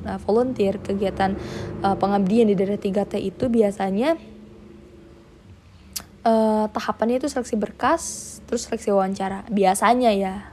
uh, 0.09 0.17
volunteer 0.25 0.81
kegiatan 0.81 1.37
uh, 1.85 2.01
pengabdian 2.01 2.49
di 2.49 2.57
daerah 2.57 2.81
3T 2.81 3.21
itu 3.21 3.53
biasanya 3.53 4.17
uh, 6.25 6.65
tahapannya 6.73 7.21
itu 7.21 7.29
seleksi 7.29 7.61
berkas 7.61 8.03
terus 8.49 8.65
seleksi 8.65 8.89
wawancara. 8.89 9.45
Biasanya 9.53 10.17
ya 10.17 10.52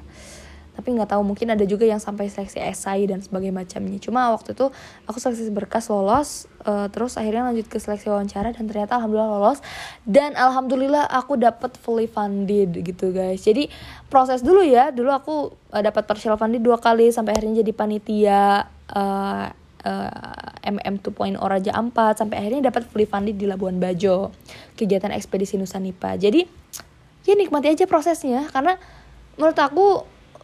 tapi 0.79 0.95
nggak 0.95 1.11
tahu 1.11 1.27
mungkin 1.27 1.51
ada 1.51 1.67
juga 1.67 1.83
yang 1.83 1.99
sampai 1.99 2.31
seleksi 2.31 2.63
esai 2.63 3.03
dan 3.03 3.19
sebagainya 3.19 3.51
macamnya. 3.51 3.99
Cuma 3.99 4.31
waktu 4.31 4.55
itu 4.55 4.71
aku 5.03 5.19
seleksi 5.19 5.51
berkas 5.51 5.91
lolos 5.91 6.47
uh, 6.63 6.87
terus 6.87 7.19
akhirnya 7.19 7.51
lanjut 7.51 7.67
ke 7.67 7.83
seleksi 7.83 8.07
wawancara 8.07 8.55
dan 8.55 8.63
ternyata 8.63 8.95
alhamdulillah 8.95 9.27
lolos. 9.27 9.59
Dan 10.07 10.39
alhamdulillah 10.39 11.03
aku 11.11 11.35
dapat 11.35 11.75
fully 11.75 12.07
funded 12.07 12.79
gitu 12.79 13.11
guys. 13.11 13.43
Jadi 13.43 13.67
proses 14.07 14.39
dulu 14.39 14.63
ya 14.63 14.95
dulu 14.95 15.11
aku 15.11 15.51
uh, 15.75 15.83
dapat 15.83 16.07
partial 16.07 16.39
funded 16.39 16.63
dua 16.63 16.79
kali 16.79 17.11
sampai 17.11 17.35
akhirnya 17.35 17.59
jadi 17.59 17.75
panitia 17.75 18.63
uh, 18.95 19.51
uh, 19.83 20.49
MM 20.63 21.03
2.0 21.03 21.35
Raja 21.35 21.71
Ampat 21.75 22.23
sampai 22.23 22.39
akhirnya 22.39 22.71
dapat 22.71 22.87
fully 22.87 23.03
funded 23.03 23.35
di 23.35 23.43
Labuan 23.51 23.83
Bajo 23.83 24.31
kegiatan 24.79 25.11
ekspedisi 25.11 25.59
Nusanipa 25.59 26.15
jadi 26.15 26.47
ya 27.27 27.35
nikmati 27.35 27.69
aja 27.69 27.85
prosesnya 27.85 28.47
karena 28.49 28.79
menurut 29.37 29.59
aku 29.59 29.87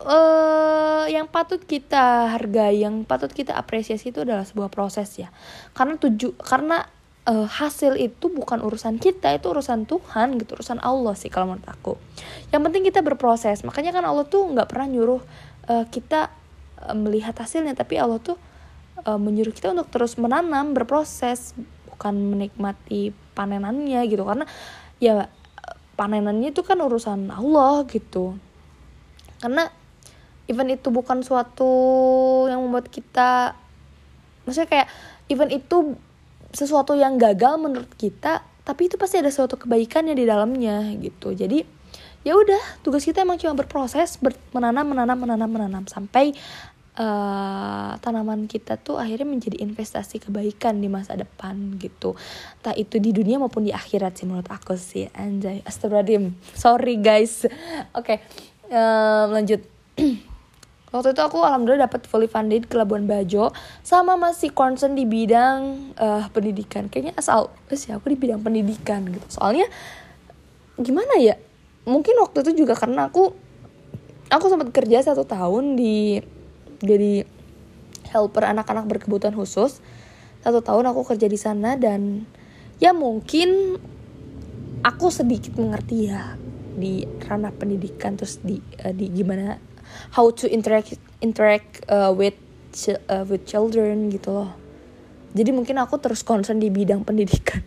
uh, 0.03 1.05
yang 1.07 1.29
patut 1.31 1.63
kita 1.63 2.35
hargai, 2.35 2.83
yang 2.83 3.07
patut 3.07 3.31
kita 3.31 3.55
apresiasi 3.55 4.11
itu 4.11 4.25
adalah 4.25 4.43
sebuah 4.43 4.67
proses 4.67 5.07
ya. 5.15 5.31
Karena 5.71 5.95
tuju 5.95 6.35
karena 6.35 6.83
uh, 7.29 7.47
hasil 7.47 7.95
itu 7.99 8.27
bukan 8.31 8.61
urusan 8.61 9.01
kita, 9.01 9.33
itu 9.35 9.47
urusan 9.51 9.87
Tuhan 9.87 10.35
gitu, 10.41 10.57
urusan 10.57 10.79
Allah 10.81 11.13
sih 11.15 11.31
kalau 11.31 11.53
menurut 11.53 11.67
aku. 11.67 11.93
Yang 12.51 12.61
penting 12.71 12.83
kita 12.87 12.99
berproses. 13.01 13.63
Makanya 13.63 13.91
kan 13.95 14.03
Allah 14.05 14.25
tuh 14.25 14.45
nggak 14.51 14.67
pernah 14.69 14.87
nyuruh 14.89 15.21
uh, 15.69 15.85
kita 15.89 16.31
uh, 16.85 16.95
melihat 16.95 17.35
hasilnya, 17.35 17.77
tapi 17.77 17.95
Allah 17.95 18.21
tuh 18.21 18.37
uh, 19.03 19.19
menyuruh 19.19 19.51
kita 19.51 19.73
untuk 19.73 19.89
terus 19.91 20.15
menanam, 20.21 20.71
berproses, 20.77 21.57
bukan 21.89 22.15
menikmati 22.35 23.11
panenannya 23.33 24.01
gitu. 24.07 24.23
Karena 24.23 24.45
ya 25.01 25.27
panenannya 25.95 26.51
itu 26.53 26.61
kan 26.61 26.79
urusan 26.79 27.31
Allah 27.31 27.83
gitu. 27.89 28.37
Karena 29.39 29.67
even 30.45 30.67
itu 30.69 30.93
bukan 30.93 31.25
suatu 31.25 31.71
yang 32.49 32.61
membuat 32.61 32.89
kita 32.89 33.57
maksudnya 34.45 34.69
kayak 34.69 34.87
even 35.29 35.49
itu 35.49 35.97
sesuatu 36.55 36.95
yang 36.95 37.19
gagal 37.19 37.59
menurut 37.59 37.91
kita 37.97 38.45
tapi 38.65 38.89
itu 38.89 38.97
pasti 38.97 39.21
ada 39.21 39.29
suatu 39.29 39.61
kebaikannya 39.61 40.17
di 40.17 40.25
dalamnya 40.25 40.89
gitu. 40.97 41.37
Jadi 41.37 41.61
ya 42.25 42.33
udah 42.33 42.81
tugas 42.81 43.05
kita 43.05 43.21
emang 43.21 43.37
cuma 43.37 43.53
berproses 43.53 44.17
ber 44.17 44.33
menanam 44.57 44.89
menanam 44.89 45.13
menanam 45.21 45.49
menanam 45.53 45.83
sampai 45.85 46.33
uh, 46.97 47.93
tanaman 48.01 48.49
kita 48.49 48.81
tuh 48.81 48.97
akhirnya 48.97 49.29
menjadi 49.29 49.61
investasi 49.61 50.17
kebaikan 50.17 50.81
di 50.81 50.89
masa 50.89 51.13
depan 51.13 51.77
gitu. 51.77 52.17
Tak 52.65 52.73
itu 52.73 52.97
di 52.97 53.13
dunia 53.13 53.37
maupun 53.37 53.69
di 53.69 53.71
akhirat 53.71 54.17
sih 54.17 54.25
menurut 54.25 54.49
aku 54.49 54.73
sih. 54.73 55.05
Anjay 55.13 55.61
astagfirullahaladzim. 55.61 56.33
Sorry 56.57 56.97
guys. 56.97 57.45
Oke 57.93 58.17
okay, 58.17 58.17
uh, 58.73 59.29
lanjut 59.29 59.61
waktu 60.93 61.13
itu 61.13 61.21
aku 61.21 61.41
alhamdulillah 61.41 61.89
dapat 61.89 62.05
fully 62.05 62.29
funded 62.29 62.69
ke 62.69 62.75
Labuan 62.77 63.09
Bajo 63.09 63.51
sama 63.81 64.15
masih 64.15 64.53
concern 64.53 64.93
di 64.93 65.03
bidang 65.03 65.91
uh, 65.97 66.25
pendidikan. 66.29 66.87
Kayaknya 66.87 67.13
asal 67.17 67.53
sih 67.73 67.91
aku 67.91 68.13
di 68.13 68.17
bidang 68.17 68.41
pendidikan 68.45 69.05
gitu. 69.09 69.27
Soalnya 69.27 69.65
gimana 70.75 71.15
ya 71.19 71.39
mungkin 71.87 72.19
waktu 72.19 72.43
itu 72.43 72.65
juga 72.65 72.75
karena 72.75 73.07
aku 73.07 73.31
aku 74.29 74.45
sempat 74.49 74.69
kerja 74.73 75.05
satu 75.05 75.23
tahun 75.23 75.79
di 75.79 76.19
jadi 76.81 77.23
helper 78.11 78.43
anak-anak 78.51 78.85
berkebutuhan 78.87 79.35
khusus. 79.35 79.81
Satu 80.45 80.61
tahun 80.61 80.93
aku 80.93 81.01
kerja 81.15 81.25
di 81.25 81.39
sana 81.41 81.73
dan 81.73 82.29
ya 82.77 82.93
mungkin 82.93 83.81
aku 84.85 85.09
sedikit 85.09 85.57
mengerti 85.57 86.13
ya 86.13 86.37
di 86.75 87.07
ranah 87.25 87.55
pendidikan 87.55 88.19
terus 88.19 88.43
di 88.43 88.59
uh, 88.83 88.93
di 88.93 89.09
gimana 89.09 89.57
how 90.15 90.27
to 90.31 90.45
interact 90.47 90.97
interact 91.19 91.83
uh, 91.89 92.11
with 92.11 92.35
uh, 93.07 93.23
with 93.25 93.47
children 93.47 94.11
gitu 94.11 94.31
loh. 94.31 94.51
Jadi 95.35 95.51
mungkin 95.51 95.75
aku 95.79 95.99
terus 95.99 96.23
concern 96.23 96.63
di 96.63 96.71
bidang 96.71 97.03
pendidikan. 97.03 97.59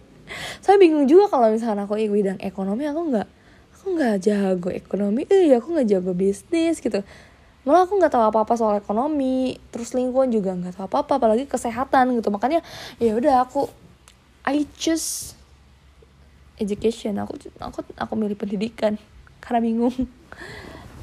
Saya 0.64 0.80
bingung 0.80 1.04
juga 1.04 1.28
kalau 1.28 1.52
misalnya 1.52 1.84
aku 1.84 2.00
di 2.00 2.08
bidang 2.08 2.40
ekonomi 2.40 2.88
aku 2.88 3.00
nggak 3.12 3.28
aku 3.76 3.86
nggak 3.98 4.16
jago 4.24 4.68
ekonomi. 4.72 5.28
Eh 5.28 5.52
aku 5.52 5.76
nggak 5.76 5.88
jago 5.88 6.12
bisnis 6.16 6.80
gitu. 6.80 7.04
Malah 7.62 7.84
aku 7.84 8.00
nggak 8.00 8.12
tahu 8.16 8.24
apa 8.32 8.38
apa 8.42 8.54
soal 8.56 8.80
ekonomi 8.80 9.60
terus 9.70 9.92
lingkungan 9.92 10.32
juga 10.32 10.56
nggak 10.56 10.74
tahu 10.74 10.84
apa 10.88 10.96
apa 11.04 11.12
apalagi 11.20 11.44
kesehatan 11.44 12.16
gitu. 12.16 12.32
Makanya 12.32 12.64
ya 12.96 13.12
udah 13.12 13.44
aku 13.44 13.68
I 14.48 14.64
choose 14.74 15.36
education. 16.56 17.20
Aku 17.20 17.36
aku 17.60 17.84
aku 17.92 18.12
milih 18.16 18.40
pendidikan. 18.40 18.96
Karena 19.42 19.60
bingung 19.60 19.94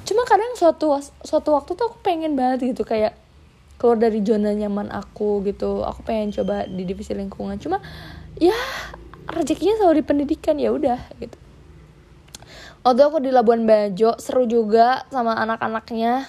cuma 0.10 0.26
kadang 0.26 0.58
suatu 0.58 0.98
suatu 1.22 1.54
waktu 1.54 1.78
tuh 1.78 1.86
aku 1.94 1.98
pengen 2.02 2.34
banget 2.34 2.74
gitu 2.74 2.82
kayak 2.82 3.14
keluar 3.80 3.96
dari 3.96 4.20
zona 4.20 4.52
nyaman 4.52 4.92
aku 4.92 5.40
gitu. 5.48 5.82
Aku 5.88 6.04
pengen 6.04 6.36
coba 6.36 6.68
di 6.68 6.84
divisi 6.84 7.16
lingkungan. 7.16 7.56
Cuma 7.58 7.80
ya 8.36 8.54
rezekinya 9.32 9.80
selalu 9.80 10.04
di 10.04 10.06
pendidikan. 10.06 10.60
Ya 10.60 10.76
udah 10.76 11.00
gitu. 11.24 11.40
Waktu 12.84 13.02
aku 13.08 13.18
di 13.24 13.32
Labuan 13.32 13.64
Bajo 13.64 14.20
seru 14.20 14.44
juga 14.46 15.08
sama 15.08 15.40
anak-anaknya. 15.40 16.28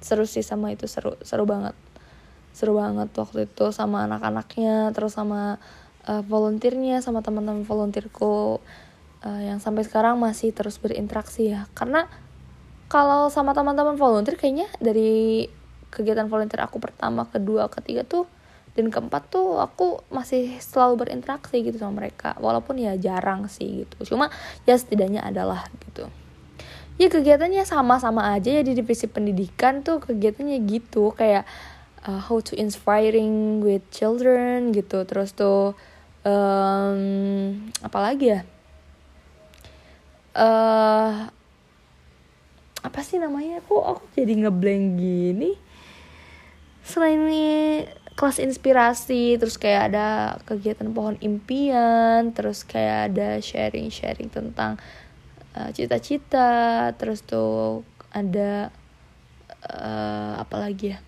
Seru 0.00 0.24
sih 0.24 0.40
sama 0.40 0.72
itu 0.72 0.88
seru 0.88 1.20
seru 1.20 1.44
banget. 1.44 1.76
Seru 2.56 2.80
banget 2.80 3.12
waktu 3.12 3.44
itu 3.44 3.68
sama 3.76 4.08
anak-anaknya 4.08 4.96
terus 4.96 5.20
sama 5.20 5.60
uh, 6.08 6.22
volunteernya 6.24 7.04
sama 7.04 7.20
teman-teman 7.20 7.66
volunteerku 7.66 8.62
uh, 9.20 9.40
yang 9.44 9.60
sampai 9.60 9.84
sekarang 9.84 10.16
masih 10.16 10.56
terus 10.56 10.80
berinteraksi 10.80 11.52
ya. 11.52 11.68
Karena 11.76 12.08
kalau 12.94 13.26
sama 13.26 13.50
teman-teman 13.50 13.98
volunteer 13.98 14.38
kayaknya 14.38 14.70
dari 14.78 15.50
kegiatan 15.90 16.30
volunteer 16.30 16.62
aku 16.62 16.78
pertama 16.78 17.26
kedua 17.26 17.66
ketiga 17.66 18.06
tuh 18.06 18.30
dan 18.78 18.86
keempat 18.86 19.34
tuh 19.34 19.58
aku 19.58 20.06
masih 20.14 20.62
selalu 20.62 21.06
berinteraksi 21.06 21.58
gitu 21.62 21.74
sama 21.74 22.06
mereka. 22.06 22.38
Walaupun 22.38 22.78
ya 22.78 22.94
jarang 22.94 23.50
sih 23.50 23.82
gitu. 23.82 24.14
Cuma 24.14 24.30
ya 24.62 24.78
setidaknya 24.78 25.26
adalah 25.26 25.66
gitu. 25.82 26.06
Ya 26.98 27.10
kegiatannya 27.10 27.66
sama-sama 27.66 28.30
aja 28.30 28.50
ya 28.50 28.62
di 28.62 28.78
divisi 28.78 29.10
pendidikan 29.10 29.82
tuh 29.82 29.98
kegiatannya 29.98 30.58
gitu. 30.66 31.14
Kayak 31.14 31.46
uh, 32.06 32.22
how 32.22 32.38
to 32.42 32.54
inspiring 32.58 33.62
with 33.62 33.82
children 33.94 34.74
gitu. 34.74 35.06
Terus 35.06 35.34
tuh 35.34 35.78
um, 36.26 36.98
apa 37.78 37.98
lagi 37.98 38.38
ya? 38.38 38.40
Uh, 40.34 41.30
apa 42.84 43.00
sih 43.00 43.16
namanya? 43.16 43.64
Kok 43.64 43.84
aku 43.96 44.04
jadi 44.12 44.44
ngeblank 44.44 44.84
gini? 45.00 45.56
Selain 46.84 47.16
ini 47.16 47.80
kelas 48.12 48.38
inspirasi 48.38 49.40
terus 49.40 49.56
kayak 49.56 49.90
ada 49.90 50.36
kegiatan 50.44 50.92
pohon 50.92 51.18
impian 51.18 52.30
terus 52.30 52.62
kayak 52.62 53.10
ada 53.10 53.42
sharing 53.42 53.90
sharing 53.90 54.30
tentang 54.30 54.78
uh, 55.58 55.72
cita-cita 55.74 56.92
terus 56.94 57.26
tuh 57.26 57.82
ada 58.12 58.70
uh, 59.64 60.36
apa 60.36 60.56
lagi 60.60 60.92
ya? 60.92 61.00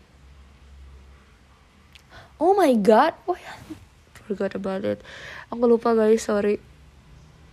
Oh 2.41 2.57
my 2.57 2.73
god 2.81 3.13
oh 3.29 3.37
ya. 3.37 3.53
Forgot 4.25 4.57
about 4.57 4.83
it. 4.83 5.05
Aku 5.53 5.69
lupa 5.69 5.93
guys 5.93 6.25
sorry. 6.25 6.57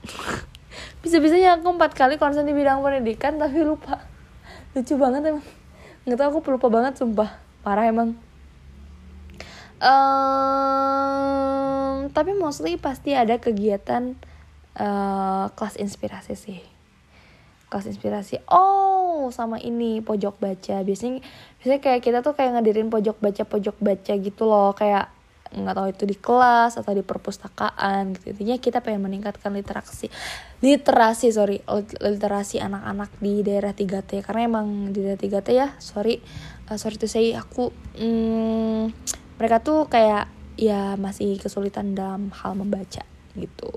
Bisa-bisanya 1.03 1.59
aku 1.59 1.75
empat 1.75 1.91
kali 1.91 2.15
konsen 2.15 2.47
di 2.47 2.55
bidang 2.55 2.79
pendidikan 2.79 3.35
tapi 3.35 3.59
lupa 3.67 4.12
lucu 4.73 4.97
banget 4.97 5.21
emang. 5.25 5.45
Nggak 6.03 6.19
tahu 6.19 6.41
aku 6.41 6.51
lupa 6.57 6.67
banget 6.69 6.97
sumpah. 6.99 7.39
Parah 7.63 7.87
emang. 7.87 8.17
Um, 9.83 10.67
tapi 12.11 12.31
mostly 12.35 12.79
pasti 12.79 13.15
ada 13.15 13.35
kegiatan 13.39 14.15
uh, 14.79 15.51
kelas 15.53 15.75
inspirasi 15.79 16.35
sih. 16.35 16.59
Kelas 17.71 17.87
inspirasi. 17.87 18.39
Oh 18.51 19.31
sama 19.31 19.59
ini 19.61 20.01
pojok 20.03 20.39
baca. 20.41 20.83
Biasanya 20.83 21.23
biasanya 21.61 21.79
kayak 21.79 22.01
kita 22.03 22.19
tuh 22.25 22.35
kayak 22.35 22.59
ngadirin 22.59 22.89
pojok 22.91 23.17
baca 23.23 23.43
pojok 23.47 23.75
baca 23.79 24.13
gitu 24.17 24.43
loh. 24.43 24.75
Kayak 24.75 25.13
nggak 25.53 25.75
tahu 25.77 25.87
itu 25.93 26.03
di 26.09 26.17
kelas 26.17 26.81
atau 26.81 26.91
di 26.97 27.05
perpustakaan 27.05 28.17
gitu. 28.17 28.33
Intinya 28.33 28.57
kita 28.57 28.81
pengen 28.81 29.05
meningkatkan 29.05 29.53
literasi 29.53 30.09
literasi 30.65 31.29
sorry 31.29 31.61
literasi 32.01 32.57
anak-anak 32.57 33.13
di 33.21 33.45
daerah 33.45 33.71
3T 33.75 34.25
karena 34.25 34.41
emang 34.49 34.89
di 34.89 35.05
daerah 35.05 35.19
3T 35.19 35.49
ya 35.53 35.67
sorry 35.77 36.17
uh, 36.71 36.77
sorry 36.79 36.97
tuh 36.97 37.11
saya 37.11 37.37
aku 37.43 37.69
hmm, 37.99 38.89
mereka 39.37 39.61
tuh 39.61 39.85
kayak 39.85 40.31
ya 40.57 40.97
masih 40.97 41.37
kesulitan 41.37 41.93
dalam 41.93 42.33
hal 42.33 42.57
membaca 42.57 43.05
gitu. 43.37 43.71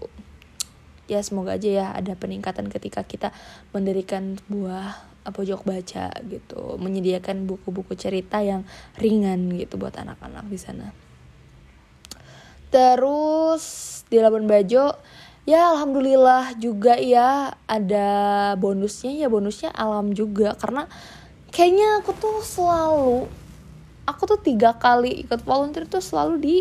Ya 1.07 1.23
semoga 1.23 1.55
aja 1.55 1.71
ya 1.71 1.87
ada 1.95 2.19
peningkatan 2.19 2.67
ketika 2.67 3.07
kita 3.07 3.31
mendirikan 3.71 4.43
sebuah 4.43 5.15
pojok 5.31 5.63
baca 5.63 6.11
gitu. 6.27 6.77
Menyediakan 6.83 7.47
buku-buku 7.47 7.95
cerita 7.95 8.43
yang 8.43 8.67
ringan 8.99 9.55
gitu 9.55 9.79
buat 9.79 9.95
anak-anak 9.97 10.51
di 10.51 10.59
sana 10.59 11.06
terus 12.77 13.65
di 14.13 14.21
Labuan 14.21 14.45
Bajo 14.45 14.93
ya 15.49 15.73
alhamdulillah 15.73 16.61
juga 16.61 17.01
ya 17.01 17.57
ada 17.65 18.09
bonusnya 18.61 19.17
ya 19.17 19.33
bonusnya 19.33 19.73
alam 19.73 20.13
juga. 20.13 20.53
Karena 20.61 20.85
kayaknya 21.49 22.05
aku 22.05 22.13
tuh 22.21 22.45
selalu 22.45 23.25
aku 24.05 24.23
tuh 24.29 24.41
tiga 24.45 24.77
kali 24.77 25.25
ikut 25.25 25.41
volunteer 25.49 25.89
tuh 25.89 26.05
selalu 26.05 26.35
di 26.37 26.57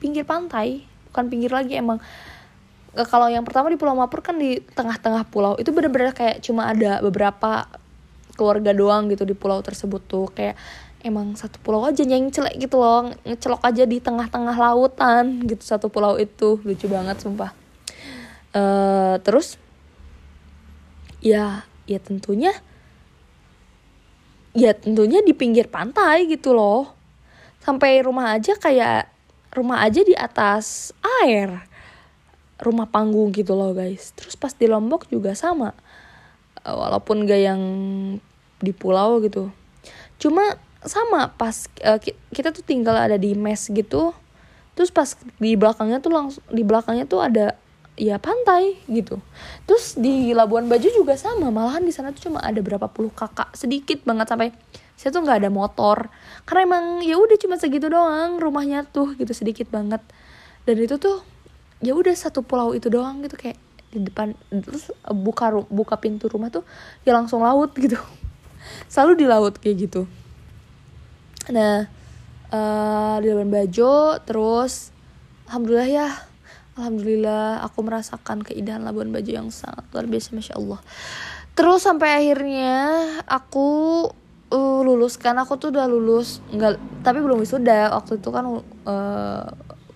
pinggir 0.00 0.24
pantai. 0.24 0.88
Bukan 1.12 1.28
pinggir 1.28 1.52
lagi 1.52 1.76
emang. 1.76 2.00
E, 2.96 3.02
kalau 3.04 3.28
yang 3.28 3.44
pertama 3.44 3.68
di 3.68 3.76
Pulau 3.76 3.92
Mapur 3.92 4.24
kan 4.24 4.40
di 4.40 4.64
tengah-tengah 4.72 5.28
pulau. 5.28 5.52
Itu 5.60 5.76
bener-bener 5.76 6.16
kayak 6.16 6.40
cuma 6.40 6.72
ada 6.72 7.04
beberapa 7.04 7.68
keluarga 8.40 8.72
doang 8.72 9.12
gitu 9.12 9.28
di 9.28 9.36
pulau 9.36 9.60
tersebut 9.60 10.00
tuh. 10.08 10.32
Kayak 10.32 10.56
emang 11.06 11.38
satu 11.38 11.62
pulau 11.62 11.86
aja 11.86 12.02
yang 12.02 12.26
celek 12.34 12.58
gitu 12.58 12.82
loh 12.82 13.14
ngecelok 13.22 13.62
aja 13.62 13.86
di 13.86 14.02
tengah-tengah 14.02 14.58
lautan 14.58 15.46
gitu 15.46 15.62
satu 15.62 15.86
pulau 15.86 16.18
itu. 16.18 16.58
Lucu 16.66 16.90
banget 16.90 17.22
sumpah. 17.22 17.54
Uh, 18.50 19.22
terus 19.22 19.62
ya 21.22 21.62
ya 21.86 21.98
tentunya 22.02 22.50
ya 24.56 24.74
tentunya 24.74 25.22
di 25.22 25.30
pinggir 25.30 25.70
pantai 25.70 26.26
gitu 26.26 26.50
loh. 26.50 26.90
Sampai 27.62 28.02
rumah 28.02 28.34
aja 28.34 28.58
kayak 28.58 29.06
rumah 29.54 29.86
aja 29.86 30.02
di 30.02 30.12
atas 30.18 30.90
air 31.22 31.62
rumah 32.58 32.90
panggung 32.90 33.30
gitu 33.30 33.54
loh 33.54 33.70
guys. 33.70 34.10
Terus 34.18 34.34
pas 34.34 34.50
di 34.50 34.66
lombok 34.66 35.06
juga 35.06 35.38
sama 35.38 35.70
walaupun 36.66 37.30
gak 37.30 37.40
yang 37.46 37.62
di 38.58 38.72
pulau 38.74 39.22
gitu. 39.22 39.52
Cuma 40.18 40.58
sama 40.86 41.34
pas 41.34 41.66
uh, 41.82 41.98
kita 42.30 42.54
tuh 42.54 42.62
tinggal 42.62 42.94
ada 42.94 43.18
di 43.18 43.34
mes 43.34 43.58
gitu 43.68 44.14
terus 44.76 44.92
pas 44.92 45.18
di 45.40 45.56
belakangnya 45.56 45.98
tuh 45.98 46.12
langsung 46.12 46.44
di 46.52 46.62
belakangnya 46.62 47.08
tuh 47.08 47.24
ada 47.24 47.56
ya 47.96 48.20
pantai 48.20 48.76
gitu. 48.86 49.18
Terus 49.64 49.96
di 49.96 50.36
Labuan 50.36 50.68
Bajo 50.68 50.92
juga 50.92 51.16
sama 51.16 51.48
malahan 51.48 51.82
di 51.82 51.90
sana 51.90 52.12
tuh 52.12 52.28
cuma 52.28 52.44
ada 52.44 52.60
berapa 52.60 52.86
puluh 52.92 53.08
kakak 53.08 53.56
sedikit 53.56 54.04
banget 54.04 54.28
sampai 54.28 54.52
saya 55.00 55.16
tuh 55.16 55.24
nggak 55.24 55.40
ada 55.42 55.50
motor. 55.50 56.12
Karena 56.44 56.76
emang 56.76 56.84
ya 57.02 57.16
udah 57.16 57.36
cuma 57.40 57.56
segitu 57.56 57.88
doang 57.88 58.36
rumahnya 58.36 58.84
tuh 58.84 59.16
gitu 59.16 59.32
sedikit 59.32 59.72
banget. 59.72 60.04
Dan 60.68 60.76
itu 60.76 61.00
tuh 61.00 61.24
ya 61.80 61.96
udah 61.96 62.12
satu 62.12 62.44
pulau 62.44 62.76
itu 62.76 62.92
doang 62.92 63.24
gitu 63.24 63.40
kayak 63.40 63.56
di 63.96 64.04
depan 64.04 64.36
terus 64.52 64.92
buka 65.08 65.56
buka 65.72 65.96
pintu 65.96 66.28
rumah 66.28 66.52
tuh 66.52 66.68
ya 67.08 67.16
langsung 67.16 67.40
laut 67.40 67.72
gitu. 67.72 67.96
Selalu 68.92 69.24
di 69.24 69.26
laut 69.26 69.56
kayak 69.56 69.88
gitu 69.88 70.04
nah 71.50 71.86
uh, 72.50 73.16
di 73.22 73.30
Labuan 73.30 73.50
Bajo 73.50 74.18
terus 74.26 74.90
alhamdulillah 75.46 75.90
ya 75.90 76.08
Alhamdulillah 76.76 77.64
aku 77.64 77.88
merasakan 77.88 78.44
keindahan 78.44 78.84
Labuan 78.84 79.08
Bajo 79.08 79.32
yang 79.32 79.48
sangat 79.48 79.88
luar 79.96 80.04
biasa 80.04 80.36
Masya 80.36 80.60
Allah. 80.60 80.80
Terus 81.56 81.80
sampai 81.80 82.20
akhirnya 82.20 82.76
aku 83.24 83.68
uh, 84.52 84.80
lulus 84.84 85.16
kan 85.16 85.40
aku 85.40 85.56
tuh 85.56 85.72
udah 85.72 85.88
lulus 85.88 86.44
nggak 86.52 86.76
tapi 87.00 87.24
belum 87.24 87.40
wisuda. 87.40 87.96
Waktu 87.96 88.20
itu 88.20 88.28
kan 88.28 88.60
uh, 88.60 89.48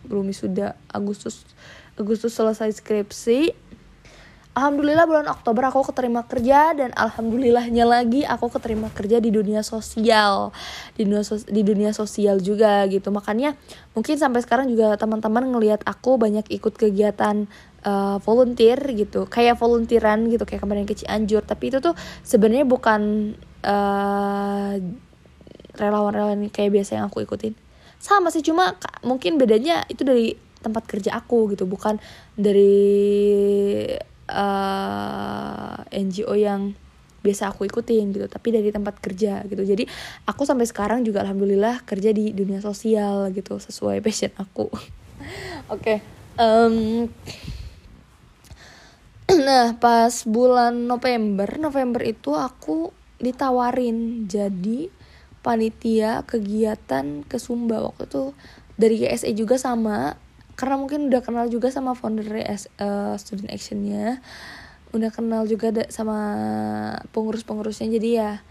belum 0.09 0.33
wisuda 0.33 0.73
Agustus 0.89 1.45
Agustus 2.01 2.33
selesai 2.33 2.81
skripsi 2.81 3.53
Alhamdulillah 4.51 5.07
bulan 5.07 5.31
Oktober 5.31 5.63
aku 5.71 5.95
keterima 5.95 6.27
kerja 6.27 6.75
dan 6.75 6.91
alhamdulillahnya 6.99 7.87
lagi 7.87 8.27
aku 8.27 8.51
keterima 8.51 8.91
kerja 8.91 9.23
di 9.23 9.31
dunia 9.31 9.63
sosial. 9.63 10.51
Di 10.99 11.07
dunia 11.07 11.23
sos 11.23 11.47
di 11.47 11.63
dunia 11.63 11.95
sosial 11.95 12.43
juga 12.43 12.83
gitu. 12.91 13.15
Makanya 13.15 13.55
mungkin 13.95 14.19
sampai 14.19 14.43
sekarang 14.43 14.67
juga 14.67 14.99
teman-teman 14.99 15.55
ngelihat 15.55 15.87
aku 15.87 16.19
banyak 16.19 16.51
ikut 16.51 16.75
kegiatan 16.75 17.47
uh, 17.87 18.19
volunteer 18.27 18.75
gitu. 18.91 19.31
Kayak 19.31 19.55
volunteeran 19.63 20.27
gitu 20.27 20.43
kayak 20.43 20.67
kemarin 20.67 20.83
ke 20.83 20.99
Cianjur. 20.99 21.47
Tapi 21.47 21.71
itu 21.71 21.79
tuh 21.79 21.95
sebenarnya 22.27 22.67
bukan 22.67 23.33
uh, 23.63 24.75
relawan-relawan 25.79 26.51
kayak 26.51 26.75
biasa 26.75 26.99
yang 26.99 27.07
aku 27.07 27.23
ikutin. 27.23 27.55
Sama 28.03 28.35
sih 28.35 28.43
cuma 28.43 28.75
mungkin 29.07 29.39
bedanya 29.39 29.87
itu 29.87 30.03
dari 30.03 30.35
tempat 30.59 30.91
kerja 30.91 31.15
aku 31.15 31.55
gitu. 31.55 31.71
Bukan 31.71 32.03
dari 32.35 34.10
uh, 34.31 35.83
eh, 35.91 36.01
NGO 36.01 36.35
yang 36.39 36.73
biasa 37.21 37.53
aku 37.53 37.69
ikutin 37.69 38.17
gitu 38.17 38.27
tapi 38.33 38.49
dari 38.49 38.73
tempat 38.73 38.97
kerja 38.99 39.45
gitu. 39.45 39.61
Jadi 39.61 39.85
aku 40.25 40.49
sampai 40.49 40.65
sekarang 40.65 41.05
juga 41.05 41.21
alhamdulillah 41.21 41.85
kerja 41.85 42.17
di 42.17 42.33
dunia 42.33 42.65
sosial 42.65 43.29
gitu 43.37 43.61
sesuai 43.61 44.01
passion 44.05 44.33
aku. 44.41 44.73
Oke 45.69 45.69
okay. 45.69 45.99
um, 46.41 47.07
nah 49.47 49.77
pas 49.77 50.11
bulan 50.25 50.89
November 50.89 51.61
November 51.61 52.03
itu 52.03 52.33
aku 52.35 52.91
ditawarin 53.21 54.25
jadi 54.27 54.89
panitia 55.45 56.25
kegiatan 56.25 57.25
ke 57.29 57.37
Sumba 57.37 57.85
waktu 57.85 58.09
itu. 58.09 58.25
Dari 58.81 58.97
GSE 58.97 59.37
juga 59.37 59.61
sama 59.61 60.17
karena 60.61 60.77
mungkin 60.77 61.09
udah 61.09 61.25
kenal 61.25 61.49
juga 61.49 61.73
sama 61.73 61.97
founder 61.97 62.29
uh, 62.37 63.17
student 63.17 63.49
actionnya. 63.49 64.21
Udah 64.93 65.09
kenal 65.09 65.49
juga 65.49 65.73
sama 65.89 66.21
pengurus-pengurusnya. 67.17 67.89
Jadi 67.89 68.21
ya 68.21 68.45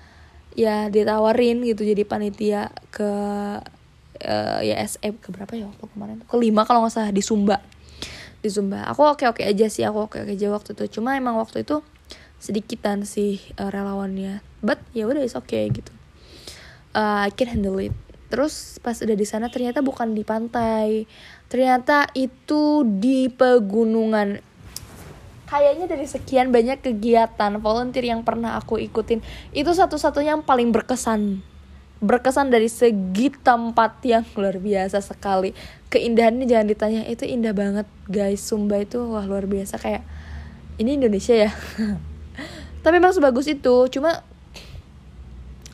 ya 0.58 0.89
ditawarin 0.89 1.62
gitu 1.62 1.86
jadi 1.86 2.02
panitia 2.10 2.74
ke 2.89 3.12
uh, 4.26 4.60
ya 4.65 4.76
SM 4.82 5.22
ke 5.22 5.30
berapa 5.30 5.54
ya 5.54 5.69
waktu 5.69 5.86
kemarin 5.93 6.17
kelima 6.26 6.65
kalau 6.65 6.82
nggak 6.82 6.98
salah 6.98 7.13
di 7.13 7.22
Sumba. 7.22 7.62
Di 8.41 8.50
Sumba. 8.50 8.89
Aku 8.89 9.06
oke 9.06 9.30
oke 9.30 9.45
aja 9.45 9.69
sih 9.69 9.86
aku 9.86 10.10
oke 10.10 10.26
oke 10.26 10.34
aja 10.34 10.50
waktu 10.50 10.74
itu. 10.74 10.98
Cuma 10.98 11.13
emang 11.13 11.38
waktu 11.38 11.62
itu 11.62 11.86
sedikitan 12.41 13.06
sih 13.06 13.38
uh, 13.62 13.69
relawannya. 13.69 14.41
But 14.65 14.82
ya 14.98 15.06
udah 15.06 15.22
is 15.22 15.38
okay 15.38 15.69
gitu. 15.69 15.93
Uh, 16.98 17.30
I 17.30 17.30
can 17.30 17.54
handle 17.54 17.78
it 17.78 17.93
terus 18.30 18.78
pas 18.80 18.96
udah 19.02 19.18
di 19.18 19.26
sana 19.26 19.50
ternyata 19.50 19.82
bukan 19.82 20.13
di 20.13 20.22
pantai. 20.22 21.10
Ternyata 21.50 22.13
itu 22.13 22.86
di 22.86 23.28
pegunungan. 23.28 24.38
Kayaknya 25.50 25.89
dari 25.89 26.06
sekian 26.06 26.54
banyak 26.54 26.86
kegiatan 26.86 27.58
volunteer 27.58 28.06
yang 28.06 28.22
pernah 28.22 28.54
aku 28.54 28.78
ikutin 28.78 29.26
itu 29.50 29.72
satu-satunya 29.74 30.38
yang 30.38 30.46
paling 30.46 30.70
berkesan. 30.70 31.42
Berkesan 32.00 32.54
dari 32.54 32.70
segi 32.70 33.34
tempat 33.34 33.98
yang 34.06 34.24
luar 34.38 34.62
biasa 34.62 35.02
sekali. 35.02 35.58
Keindahannya 35.89 36.46
jangan 36.46 36.70
ditanya 36.70 37.02
itu 37.10 37.26
indah 37.26 37.58
banget 37.58 37.89
guys. 38.06 38.46
Sumba 38.46 38.78
itu 38.78 39.02
wah 39.10 39.26
luar 39.26 39.50
biasa. 39.50 39.82
Kayak 39.82 40.06
ini 40.78 41.02
Indonesia 41.02 41.34
ya? 41.34 41.52
Tapi 42.86 42.96
memang 43.02 43.18
sebagus 43.18 43.50
itu. 43.50 43.89
Cuma 43.89 44.22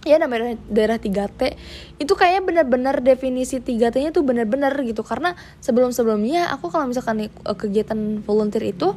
ya 0.06 0.22
namanya 0.22 0.56
daerah 0.70 1.02
3T 1.02 1.58
itu 1.98 2.14
kayaknya 2.14 2.42
benar-benar 2.46 2.96
definisi 3.02 3.58
3T 3.58 3.96
nya 4.00 4.12
tuh 4.14 4.22
benar-benar 4.22 4.78
gitu. 4.86 5.02
Karena 5.02 5.34
sebelum-sebelumnya 5.60 6.54
aku 6.54 6.70
kalau 6.70 6.86
misalkan 6.86 7.28
kegiatan 7.44 8.22
volunteer 8.22 8.70
itu 8.70 8.94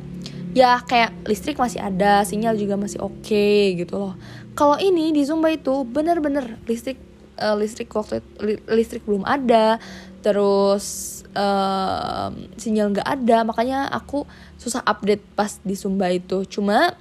ya 0.52 0.80
kayak 0.84 1.24
listrik 1.24 1.56
masih 1.56 1.80
ada 1.80 2.24
sinyal 2.24 2.56
juga 2.56 2.76
masih 2.76 3.00
oke 3.00 3.24
okay, 3.24 3.74
gitu 3.80 3.96
loh. 3.96 4.14
Kalau 4.52 4.76
ini 4.76 5.10
di 5.16 5.24
Zumba 5.24 5.48
itu 5.48 5.86
benar-benar 5.88 6.60
listrik 6.68 7.00
uh, 7.40 7.56
listrik 7.56 7.88
waktu 7.94 8.20
li, 8.42 8.60
listrik 8.68 9.06
belum 9.08 9.24
ada. 9.24 9.80
Terus 10.20 11.18
uh, 11.32 12.28
sinyal 12.58 12.92
nggak 12.92 13.08
ada. 13.08 13.46
Makanya 13.46 13.88
aku 13.88 14.26
susah 14.58 14.82
update 14.82 15.22
pas 15.38 15.62
di 15.62 15.78
Sumba 15.78 16.10
itu. 16.10 16.42
Cuma 16.44 16.92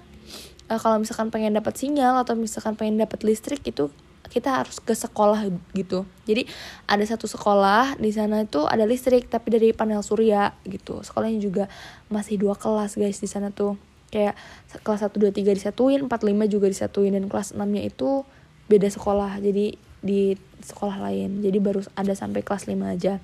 uh, 0.70 0.80
kalau 0.80 1.02
misalkan 1.02 1.32
pengen 1.34 1.56
dapat 1.56 1.76
sinyal 1.76 2.20
atau 2.22 2.36
misalkan 2.36 2.76
pengen 2.76 3.00
dapat 3.02 3.24
listrik 3.24 3.64
itu 3.68 3.92
kita 4.28 4.60
harus 4.60 4.84
ke 4.84 4.92
sekolah 4.92 5.48
gitu. 5.72 6.04
Jadi 6.28 6.52
ada 6.84 7.00
satu 7.08 7.32
sekolah 7.32 7.96
di 7.96 8.12
sana 8.12 8.44
itu 8.44 8.68
ada 8.68 8.84
listrik 8.84 9.32
tapi 9.32 9.56
dari 9.56 9.72
panel 9.72 10.04
surya 10.04 10.52
gitu. 10.68 11.00
Sekolahnya 11.00 11.40
juga 11.40 11.66
masih 12.12 12.36
dua 12.36 12.60
kelas 12.60 13.00
guys 13.00 13.24
di 13.24 13.30
sana 13.32 13.56
tuh. 13.56 13.80
Kayak 14.12 14.36
kelas 14.84 15.08
satu 15.08 15.24
dua 15.24 15.32
tiga 15.32 15.56
disatuin 15.56 16.04
empat 16.04 16.28
lima 16.28 16.44
juga 16.44 16.68
disatuin 16.68 17.16
dan 17.16 17.32
kelas 17.32 17.56
enamnya 17.56 17.88
itu 17.88 18.28
beda 18.68 18.92
sekolah 18.92 19.40
jadi 19.40 19.80
di 20.04 20.36
sekolah 20.64 21.00
lain. 21.02 21.42
Jadi 21.42 21.58
baru 21.58 21.82
ada 21.96 22.14
sampai 22.14 22.42
kelas 22.44 22.70
5 22.70 22.78
aja. 22.94 23.20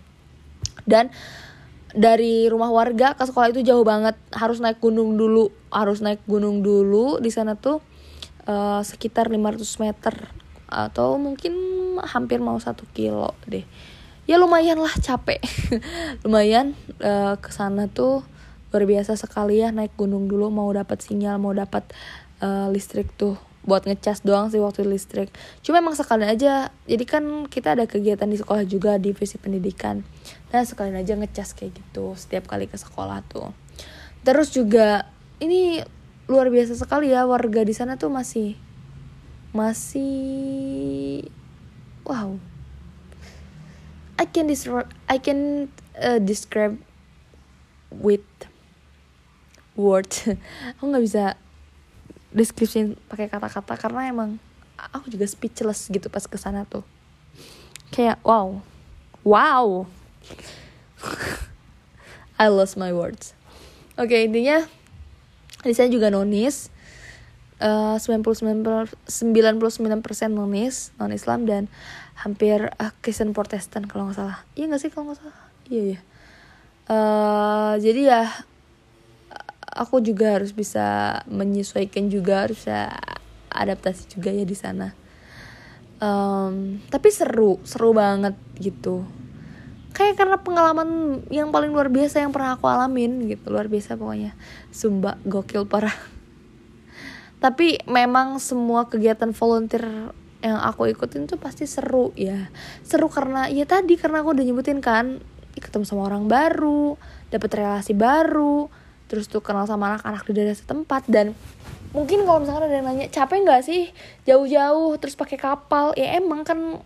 Dan 0.84 1.14
dari 1.94 2.50
rumah 2.50 2.74
warga 2.74 3.14
ke 3.14 3.24
sekolah 3.24 3.54
itu 3.54 3.62
jauh 3.62 3.86
banget. 3.86 4.18
Harus 4.34 4.60
naik 4.60 4.82
gunung 4.82 5.16
dulu 5.16 5.54
harus 5.70 6.02
naik 6.02 6.22
gunung 6.26 6.66
dulu. 6.66 7.22
Di 7.22 7.30
sana 7.30 7.54
tuh 7.54 7.80
uh, 8.50 8.82
sekitar 8.82 9.30
500 9.30 9.64
meter 9.82 10.16
atau 10.74 11.22
mungkin 11.22 11.54
hampir 12.02 12.42
mau 12.42 12.58
satu 12.58 12.90
kilo 12.92 13.38
deh. 13.46 13.64
Ya 14.26 14.42
lumayan 14.42 14.80
lah 14.80 14.94
capek. 15.04 15.44
Lumayan 16.26 16.74
uh, 17.04 17.36
ke 17.38 17.52
sana 17.52 17.92
tuh 17.92 18.24
luar 18.74 18.90
biasa 18.90 19.14
sekali 19.14 19.62
ya 19.62 19.70
naik 19.70 19.94
gunung 19.94 20.26
dulu 20.26 20.50
mau 20.50 20.66
dapat 20.74 20.98
sinyal 21.06 21.38
mau 21.38 21.54
dapat 21.54 21.86
uh, 22.42 22.72
listrik 22.74 23.12
tuh. 23.14 23.38
Buat 23.64 23.88
ngecas 23.88 24.28
doang 24.28 24.52
sih 24.52 24.60
waktu 24.60 24.84
listrik. 24.84 25.32
Cuma 25.64 25.80
emang 25.80 25.96
sekalian 25.96 26.36
aja. 26.36 26.72
Jadi 26.88 27.04
kan 27.08 27.24
kita 27.48 27.80
ada 27.80 27.88
kegiatan 27.88 28.28
di 28.28 28.36
sekolah 28.40 28.68
juga 28.68 29.00
divisi 29.00 29.40
pendidikan 29.40 30.04
dan 30.54 30.70
sekalian 30.70 31.02
aja 31.02 31.18
ngecas 31.18 31.58
kayak 31.58 31.82
gitu 31.82 32.14
setiap 32.14 32.46
kali 32.46 32.70
ke 32.70 32.78
sekolah 32.78 33.26
tuh. 33.26 33.50
Terus 34.22 34.54
juga 34.54 35.10
ini 35.42 35.82
luar 36.30 36.54
biasa 36.54 36.78
sekali 36.78 37.10
ya 37.10 37.26
warga 37.26 37.66
di 37.66 37.74
sana 37.74 37.98
tuh 37.98 38.14
masih 38.14 38.54
masih 39.50 41.26
wow. 42.06 42.38
I 44.22 44.30
can 44.30 44.46
describe 44.46 44.94
I 45.10 45.18
can 45.18 45.74
uh, 45.98 46.22
describe 46.22 46.78
with 47.90 48.30
words. 49.74 50.30
Aku 50.78 50.86
nggak 50.86 51.02
bisa 51.02 51.24
description 52.30 52.94
pakai 53.10 53.26
kata-kata 53.26 53.74
karena 53.74 54.06
emang 54.06 54.38
aku 54.74 55.10
juga 55.10 55.26
speechless 55.26 55.90
gitu 55.90 56.14
pas 56.14 56.30
ke 56.30 56.38
sana 56.38 56.70
tuh. 56.70 56.86
Kayak 57.90 58.22
wow. 58.22 58.62
Wow 59.26 59.90
I 62.40 62.48
lost 62.50 62.76
my 62.76 62.92
words. 62.92 63.38
Oke 63.96 64.18
okay, 64.18 64.22
intinya 64.26 64.66
di 65.64 65.74
sana 65.76 65.88
juga 65.88 66.10
nonis. 66.12 66.74
Uh, 67.64 67.96
99 67.96 69.08
persen 70.04 70.36
nonis 70.36 70.92
non 71.00 71.16
Islam 71.16 71.48
dan 71.48 71.72
hampir 72.20 72.68
uh, 72.76 72.92
Kristen 73.00 73.32
Protestan 73.32 73.88
kalau 73.88 74.10
nggak 74.10 74.18
salah. 74.20 74.44
Iya 74.60 74.74
nggak 74.74 74.82
sih 74.82 74.90
kalau 74.92 75.14
nggak 75.14 75.20
salah? 75.24 75.40
Iya 75.72 75.84
iya. 75.96 76.00
Uh, 76.84 77.74
jadi 77.80 78.02
ya 78.04 78.22
aku 79.64 80.04
juga 80.04 80.36
harus 80.36 80.52
bisa 80.52 81.20
menyesuaikan 81.32 82.12
juga 82.12 82.44
harus 82.44 82.60
bisa 82.60 82.92
adaptasi 83.48 84.12
juga 84.12 84.36
ya 84.36 84.44
di 84.44 84.58
sana. 84.58 84.92
Um, 86.04 86.84
tapi 86.92 87.08
seru 87.16 87.64
seru 87.64 87.96
banget 87.96 88.36
gitu 88.60 89.08
kayak 89.94 90.18
karena 90.18 90.38
pengalaman 90.42 91.22
yang 91.30 91.54
paling 91.54 91.70
luar 91.70 91.88
biasa 91.94 92.26
yang 92.26 92.34
pernah 92.34 92.58
aku 92.58 92.66
alamin 92.66 93.30
gitu 93.30 93.54
luar 93.54 93.70
biasa 93.70 93.96
pokoknya. 93.96 94.34
Sumba 94.74 95.22
gokil 95.24 95.70
parah. 95.70 95.94
Tapi 97.44 97.80
memang 97.86 98.42
semua 98.42 98.90
kegiatan 98.90 99.30
volunteer 99.32 100.12
yang 100.44 100.60
aku 100.60 100.92
ikutin 100.92 101.30
tuh 101.30 101.40
pasti 101.40 101.64
seru 101.70 102.12
ya. 102.18 102.52
Seru 102.84 103.08
karena 103.08 103.48
ya 103.48 103.64
tadi 103.64 103.96
karena 103.96 104.26
aku 104.26 104.36
udah 104.36 104.44
nyebutin 104.44 104.84
kan 104.84 105.24
ketemu 105.54 105.86
sama 105.86 106.10
orang 106.10 106.26
baru 106.26 106.98
dapat 107.30 107.62
relasi 107.62 107.94
baru 107.94 108.68
terus 109.06 109.30
tuh 109.30 109.46
kenal 109.46 109.70
sama 109.70 109.94
anak-anak 109.94 110.26
di 110.26 110.32
daerah 110.34 110.58
setempat 110.58 111.06
dan 111.06 111.38
mungkin 111.94 112.26
kalau 112.26 112.42
misalkan 112.42 112.66
ada 112.66 112.76
yang 112.82 112.88
nanya 112.90 113.08
capek 113.14 113.46
nggak 113.46 113.62
sih? 113.62 113.94
Jauh-jauh 114.26 114.98
terus 114.98 115.14
pakai 115.14 115.38
kapal? 115.38 115.94
Ya 115.94 116.18
emang 116.18 116.42
kan 116.42 116.82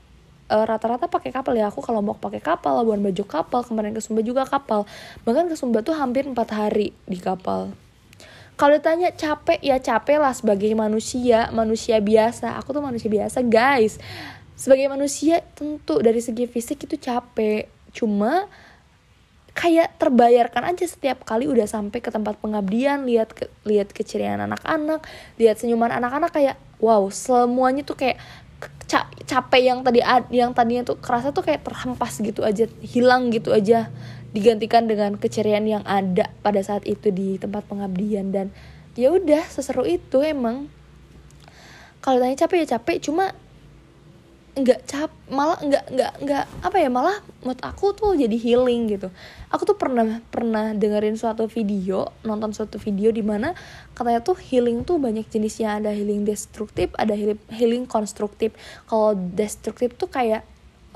uh, 0.50 0.66
rata-rata 0.66 1.08
pakai 1.08 1.32
kapal 1.32 1.56
ya. 1.56 1.70
Aku 1.70 1.84
kalau 1.84 2.00
mau 2.04 2.16
pakai 2.16 2.40
kapal 2.40 2.80
Labuan 2.80 3.04
Bajo 3.04 3.24
kapal 3.28 3.64
kemarin 3.64 3.94
ke 3.96 4.02
Sumba 4.04 4.24
juga 4.24 4.48
kapal. 4.48 4.88
Bahkan 5.24 5.52
ke 5.52 5.56
Sumba 5.56 5.84
tuh 5.84 5.96
hampir 5.96 6.28
empat 6.28 6.56
hari 6.56 6.96
di 7.08 7.20
kapal. 7.20 7.72
Kalau 8.58 8.74
ditanya 8.74 9.14
capek 9.14 9.62
ya 9.62 9.78
capek 9.78 10.18
lah 10.18 10.34
sebagai 10.34 10.74
manusia 10.74 11.54
manusia 11.54 12.02
biasa. 12.02 12.58
Aku 12.58 12.74
tuh 12.74 12.82
manusia 12.82 13.06
biasa 13.12 13.46
guys. 13.46 14.02
Sebagai 14.58 14.90
manusia 14.90 15.46
tentu 15.54 16.02
dari 16.02 16.18
segi 16.18 16.50
fisik 16.50 16.90
itu 16.90 16.98
capek. 16.98 17.70
Cuma 17.94 18.50
kayak 19.58 19.98
terbayarkan 19.98 20.70
aja 20.70 20.86
setiap 20.86 21.26
kali 21.26 21.50
udah 21.50 21.66
sampai 21.66 21.98
ke 21.98 22.14
tempat 22.14 22.38
pengabdian 22.38 23.10
lihat 23.10 23.34
ke, 23.34 23.50
lihat 23.66 23.90
keceriaan 23.90 24.38
anak-anak 24.46 25.02
lihat 25.42 25.58
senyuman 25.58 25.90
anak-anak 25.90 26.30
kayak 26.30 26.56
wow 26.78 27.10
semuanya 27.10 27.82
tuh 27.82 27.98
kayak 27.98 28.22
ca 28.88 29.12
capek 29.28 29.62
yang 29.68 29.80
tadi 29.84 30.00
yang 30.32 30.56
tadinya 30.56 30.88
tuh 30.88 30.96
kerasa 30.98 31.36
tuh 31.36 31.44
kayak 31.44 31.68
terhempas 31.68 32.24
gitu 32.24 32.48
aja 32.48 32.72
hilang 32.80 33.28
gitu 33.36 33.52
aja 33.52 33.92
digantikan 34.32 34.86
dengan 34.86 35.16
keceriaan 35.16 35.66
yang 35.68 35.84
ada 35.88 36.32
pada 36.44 36.60
saat 36.62 36.84
itu 36.86 37.12
di 37.12 37.40
tempat 37.40 37.66
pengabdian. 37.68 38.32
Dan 38.32 38.52
ya 38.94 39.10
udah 39.14 39.44
seseru 39.48 39.88
itu 39.88 40.22
emang. 40.24 40.68
Kalau 42.04 42.22
tanya 42.24 42.38
capek 42.40 42.64
ya 42.64 42.80
capek 42.80 43.04
cuma 43.04 43.36
nggak 44.58 44.90
cap 44.90 45.14
malah 45.30 45.62
nggak 45.62 45.86
nggak 45.94 46.14
nggak 46.26 46.46
apa 46.66 46.78
ya 46.82 46.90
malah 46.90 47.22
menurut 47.46 47.62
aku 47.62 47.94
tuh 47.94 48.18
jadi 48.18 48.34
healing 48.34 48.90
gitu. 48.90 49.14
Aku 49.54 49.70
tuh 49.70 49.78
pernah 49.78 50.18
pernah 50.34 50.74
dengerin 50.74 51.14
suatu 51.14 51.46
video 51.46 52.10
nonton 52.26 52.58
suatu 52.58 52.82
video 52.82 53.14
di 53.14 53.22
mana 53.22 53.54
katanya 53.94 54.26
tuh 54.26 54.34
healing 54.34 54.82
tuh 54.82 54.98
banyak 54.98 55.30
jenisnya. 55.30 55.78
Ada 55.78 55.94
healing 55.94 56.26
destruktif 56.26 56.90
ada 56.98 57.14
healing, 57.14 57.38
healing 57.54 57.86
konstruktif. 57.86 58.58
Kalau 58.90 59.14
destruktif 59.14 59.94
tuh 59.94 60.10
kayak 60.10 60.42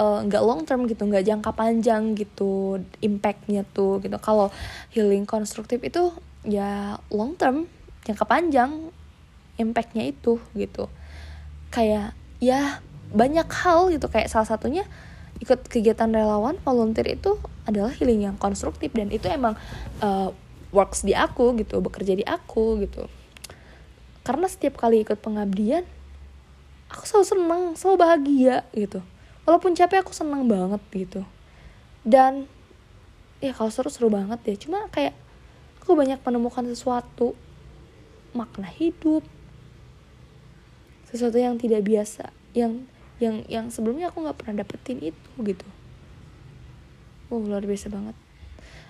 eh, 0.01 0.19
nggak 0.25 0.41
uh, 0.41 0.47
long 0.47 0.65
term 0.65 0.89
gitu 0.89 1.05
nggak 1.05 1.21
jangka 1.21 1.53
panjang 1.53 2.17
gitu 2.17 2.81
impactnya 2.97 3.61
tuh 3.77 4.01
gitu. 4.01 4.17
Kalau 4.17 4.49
healing 4.89 5.29
konstruktif 5.29 5.85
itu 5.85 6.09
ya 6.41 6.97
long 7.13 7.37
term 7.37 7.69
jangka 8.09 8.25
panjang 8.25 8.89
impactnya 9.61 10.09
itu 10.09 10.41
gitu. 10.57 10.89
Kayak 11.69 12.17
ya 12.41 12.81
banyak 13.11 13.47
hal 13.47 13.91
gitu. 13.91 14.07
Kayak 14.07 14.31
salah 14.31 14.47
satunya 14.47 14.83
ikut 15.43 15.67
kegiatan 15.67 16.09
relawan 16.09 16.57
volunteer 16.63 17.17
itu 17.17 17.37
adalah 17.67 17.91
healing 17.93 18.25
yang 18.25 18.35
konstruktif. 18.39 18.91
Dan 18.95 19.11
itu 19.11 19.27
emang 19.27 19.59
uh, 20.01 20.31
works 20.71 21.03
di 21.03 21.11
aku 21.11 21.53
gitu 21.59 21.83
bekerja 21.83 22.15
di 22.15 22.25
aku 22.25 22.79
gitu. 22.81 23.05
Karena 24.23 24.47
setiap 24.47 24.79
kali 24.79 25.03
ikut 25.03 25.19
pengabdian 25.19 25.83
aku 26.91 27.07
selalu 27.07 27.25
seneng 27.25 27.61
selalu 27.79 27.97
bahagia 27.99 28.55
gitu. 28.75 28.99
Walaupun 29.47 29.73
capek 29.73 30.03
aku 30.03 30.13
seneng 30.13 30.45
banget 30.45 30.81
gitu. 30.91 31.21
Dan 32.03 32.45
ya 33.41 33.55
kalau 33.55 33.73
seru 33.73 33.89
seru 33.89 34.11
banget 34.13 34.37
deh 34.45 34.57
cuma 34.59 34.85
kayak 34.93 35.15
aku 35.83 35.95
banyak 35.95 36.19
menemukan 36.21 36.67
sesuatu. 36.67 37.33
Makna 38.31 38.69
hidup. 38.71 39.23
Sesuatu 41.11 41.35
yang 41.35 41.59
tidak 41.59 41.83
biasa 41.83 42.31
yang 42.55 42.87
yang 43.21 43.45
yang 43.45 43.69
sebelumnya 43.69 44.09
aku 44.09 44.25
nggak 44.25 44.37
pernah 44.41 44.65
dapetin 44.65 44.97
itu 44.97 45.29
gitu. 45.45 45.67
Wow 47.29 47.45
luar 47.45 47.61
biasa 47.63 47.93
banget. 47.93 48.17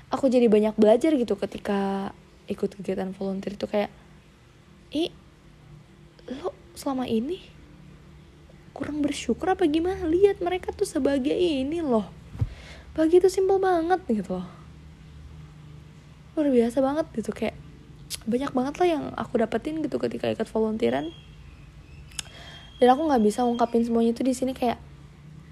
Aku 0.07 0.31
jadi 0.31 0.47
banyak 0.47 0.79
belajar 0.79 1.11
gitu 1.13 1.35
ketika 1.35 2.11
ikut 2.47 2.79
kegiatan 2.79 3.11
volunteer 3.11 3.59
itu 3.59 3.67
kayak 3.67 3.91
ih 4.91 5.11
lo 6.31 6.55
selama 6.75 7.07
ini 7.07 7.43
kurang 8.71 9.03
bersyukur 9.03 9.51
apa 9.51 9.67
gimana? 9.67 10.07
Lihat 10.07 10.39
mereka 10.39 10.71
tuh 10.71 10.87
sebagai 10.87 11.35
ini 11.35 11.83
loh. 11.83 12.07
Bagi 12.95 13.19
itu 13.19 13.27
simpel 13.27 13.59
banget 13.59 13.99
gitu 14.07 14.39
loh. 14.39 14.47
Luar 16.39 16.47
biasa 16.47 16.79
banget 16.79 17.05
gitu 17.11 17.35
kayak 17.35 17.55
banyak 18.23 18.51
banget 18.55 18.75
lah 18.79 18.87
yang 18.87 19.03
aku 19.15 19.39
dapetin 19.39 19.83
gitu 19.83 19.99
ketika 19.99 20.31
ikut 20.31 20.47
volunteeran 20.51 21.11
dan 22.81 22.97
aku 22.97 23.05
nggak 23.05 23.21
bisa 23.21 23.45
ungkapin 23.45 23.85
semuanya 23.85 24.17
itu 24.17 24.25
di 24.25 24.33
sini 24.33 24.57
kayak 24.57 24.81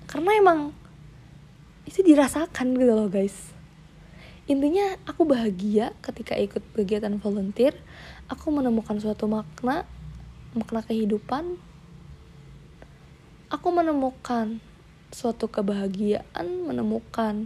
karena 0.09 0.33
emang 0.41 0.59
itu 1.85 2.01
dirasakan 2.01 2.73
gitu 2.73 2.89
loh 2.89 3.05
guys. 3.05 3.53
Intinya 4.49 4.97
aku 5.05 5.29
bahagia 5.29 5.93
ketika 6.01 6.33
ikut 6.33 6.65
kegiatan 6.73 7.13
volunteer. 7.21 7.77
Aku 8.33 8.49
menemukan 8.49 8.97
suatu 8.97 9.29
makna 9.29 9.85
makna 10.57 10.81
kehidupan. 10.81 11.61
Aku 13.53 13.69
menemukan 13.69 14.57
suatu 15.13 15.45
kebahagiaan 15.49 16.65
menemukan 16.65 17.45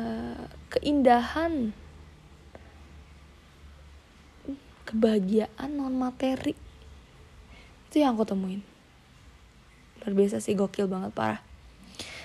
uh, 0.00 0.48
keindahan 0.72 1.76
kebahagiaan 4.88 5.68
non 5.68 5.96
materi 5.96 6.63
itu 7.94 8.02
yang 8.02 8.18
aku 8.18 8.26
temuin. 8.26 8.58
Luar 10.02 10.18
biasa 10.18 10.42
sih 10.42 10.58
gokil 10.58 10.90
banget 10.90 11.14
parah. 11.14 11.38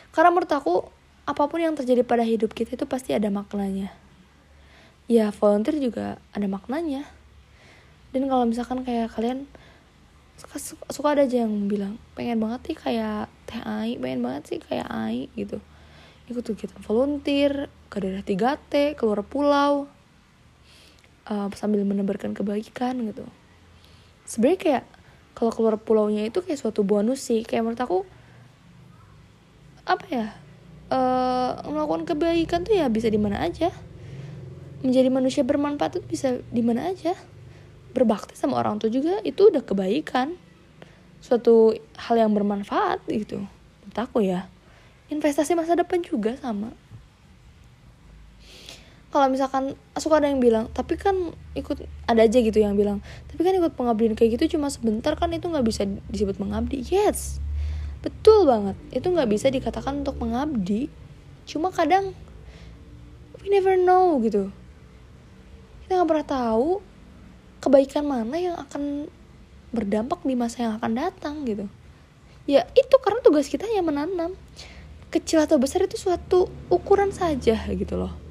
Karena 0.10 0.34
menurut 0.34 0.50
aku 0.50 0.90
apa 1.30 1.46
pun 1.46 1.62
yang 1.62 1.78
terjadi 1.78 2.02
pada 2.02 2.26
hidup 2.26 2.58
kita 2.58 2.74
itu 2.74 2.90
pasti 2.90 3.14
ada 3.14 3.30
maknanya. 3.30 3.94
Ya 5.06 5.30
volunteer 5.30 5.78
juga 5.78 6.18
ada 6.34 6.50
maknanya. 6.50 7.06
Dan 8.10 8.26
kalau 8.26 8.50
misalkan 8.50 8.82
kayak 8.82 9.14
kalian 9.14 9.46
suka, 10.42 10.58
suka, 10.90 11.08
ada 11.14 11.30
aja 11.30 11.46
yang 11.46 11.70
bilang 11.70 12.02
pengen 12.18 12.42
banget 12.42 12.74
sih 12.74 12.78
kayak 12.82 13.30
teh 13.46 13.62
ai 13.62 13.94
pengen 14.02 14.26
banget 14.26 14.44
sih 14.50 14.58
kayak 14.58 14.90
ai 14.90 15.30
gitu. 15.38 15.62
Ikut 16.34 16.50
kegiatan 16.50 16.82
volunteer 16.82 17.70
ke 17.94 18.02
daerah 18.02 18.26
3T 18.26 18.98
keluar 18.98 19.22
pulau 19.22 19.86
uh, 21.30 21.48
sambil 21.54 21.86
menebarkan 21.86 22.34
kebaikan 22.34 23.06
gitu. 23.06 23.30
Sebenarnya 24.26 24.58
kayak 24.58 24.86
kalau 25.40 25.56
keluar 25.56 25.80
pulaunya 25.80 26.28
itu 26.28 26.44
kayak 26.44 26.60
suatu 26.60 26.84
bonus 26.84 27.24
sih. 27.24 27.48
Kayak 27.48 27.64
menurut 27.64 27.80
aku 27.80 28.00
apa 29.88 30.06
ya 30.12 30.28
uh, 30.92 31.64
melakukan 31.66 32.04
kebaikan 32.06 32.68
tuh 32.68 32.76
ya 32.76 32.92
bisa 32.92 33.08
di 33.08 33.16
mana 33.16 33.40
aja. 33.40 33.72
Menjadi 34.84 35.08
manusia 35.08 35.48
bermanfaat 35.48 36.04
itu 36.04 36.06
bisa 36.12 36.28
di 36.52 36.60
mana 36.60 36.92
aja. 36.92 37.16
Berbakti 37.96 38.36
sama 38.36 38.60
orang 38.60 38.84
tua 38.84 38.92
juga 38.92 39.24
itu 39.24 39.48
udah 39.48 39.64
kebaikan. 39.64 40.36
Suatu 41.24 41.72
hal 41.96 42.20
yang 42.20 42.36
bermanfaat 42.36 43.08
gitu. 43.08 43.40
Menurut 43.88 43.96
aku 43.96 44.20
ya. 44.28 44.52
Investasi 45.08 45.56
masa 45.56 45.80
depan 45.80 46.04
juga 46.04 46.36
sama 46.36 46.76
kalau 49.10 49.26
misalkan 49.30 49.74
suka 49.98 50.22
ada 50.22 50.30
yang 50.30 50.38
bilang 50.42 50.70
tapi 50.74 50.94
kan 50.94 51.34
ikut 51.58 51.82
ada 52.06 52.22
aja 52.26 52.38
gitu 52.40 52.62
yang 52.62 52.78
bilang 52.78 53.02
tapi 53.30 53.42
kan 53.42 53.58
ikut 53.58 53.74
pengabdian 53.74 54.14
kayak 54.14 54.38
gitu 54.38 54.58
cuma 54.58 54.70
sebentar 54.70 55.18
kan 55.18 55.34
itu 55.34 55.50
nggak 55.50 55.66
bisa 55.66 55.90
disebut 56.14 56.38
mengabdi 56.38 56.86
yes 56.86 57.42
betul 58.00 58.48
banget. 58.48 58.76
Itu 58.96 59.12
nggak 59.12 59.30
bisa 59.30 59.52
dikatakan 59.52 60.04
untuk 60.04 60.20
mengabdi 60.20 60.88
cuma 61.50 61.74
kadang 61.74 62.14
we 63.42 63.48
never 63.50 63.76
know 63.76 64.22
gitu. 64.24 64.54
Kita 65.86 66.00
nggak 66.00 66.10
pernah 66.10 66.28
tahu 66.28 66.70
kebaikan 67.60 68.06
mana 68.08 68.36
yang 68.40 68.56
akan 68.56 69.12
berdampak 69.76 70.24
di 70.24 70.34
masa 70.38 70.66
yang 70.66 70.74
akan 70.80 70.92
datang 70.96 71.44
gitu. 71.44 71.66
Ya 72.50 72.66
itu 72.74 72.96
karena 73.04 73.20
tugas 73.22 73.52
kita 73.52 73.68
yang 73.68 73.88
menanam. 73.88 74.34
Kecil 75.10 75.42
atau 75.42 75.58
besar 75.58 75.82
itu 75.82 75.98
suatu 75.98 76.54
ukuran 76.70 77.10
saja 77.10 77.58
gitu 77.74 77.98
loh 77.98 78.29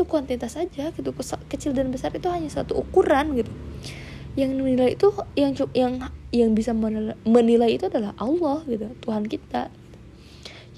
itu 0.00 0.08
kuantitas 0.08 0.56
saja 0.56 0.88
gitu 0.96 1.12
kecil 1.52 1.76
dan 1.76 1.92
besar 1.92 2.08
itu 2.16 2.24
hanya 2.32 2.48
satu 2.48 2.80
ukuran 2.80 3.36
gitu. 3.36 3.52
Yang 4.32 4.56
menilai 4.56 4.96
itu 4.96 5.12
yang 5.36 5.52
yang 5.76 6.08
yang 6.32 6.56
bisa 6.56 6.72
menilai 7.28 7.76
itu 7.76 7.84
adalah 7.92 8.16
Allah 8.16 8.64
gitu 8.64 8.88
Tuhan 9.04 9.28
kita. 9.28 9.68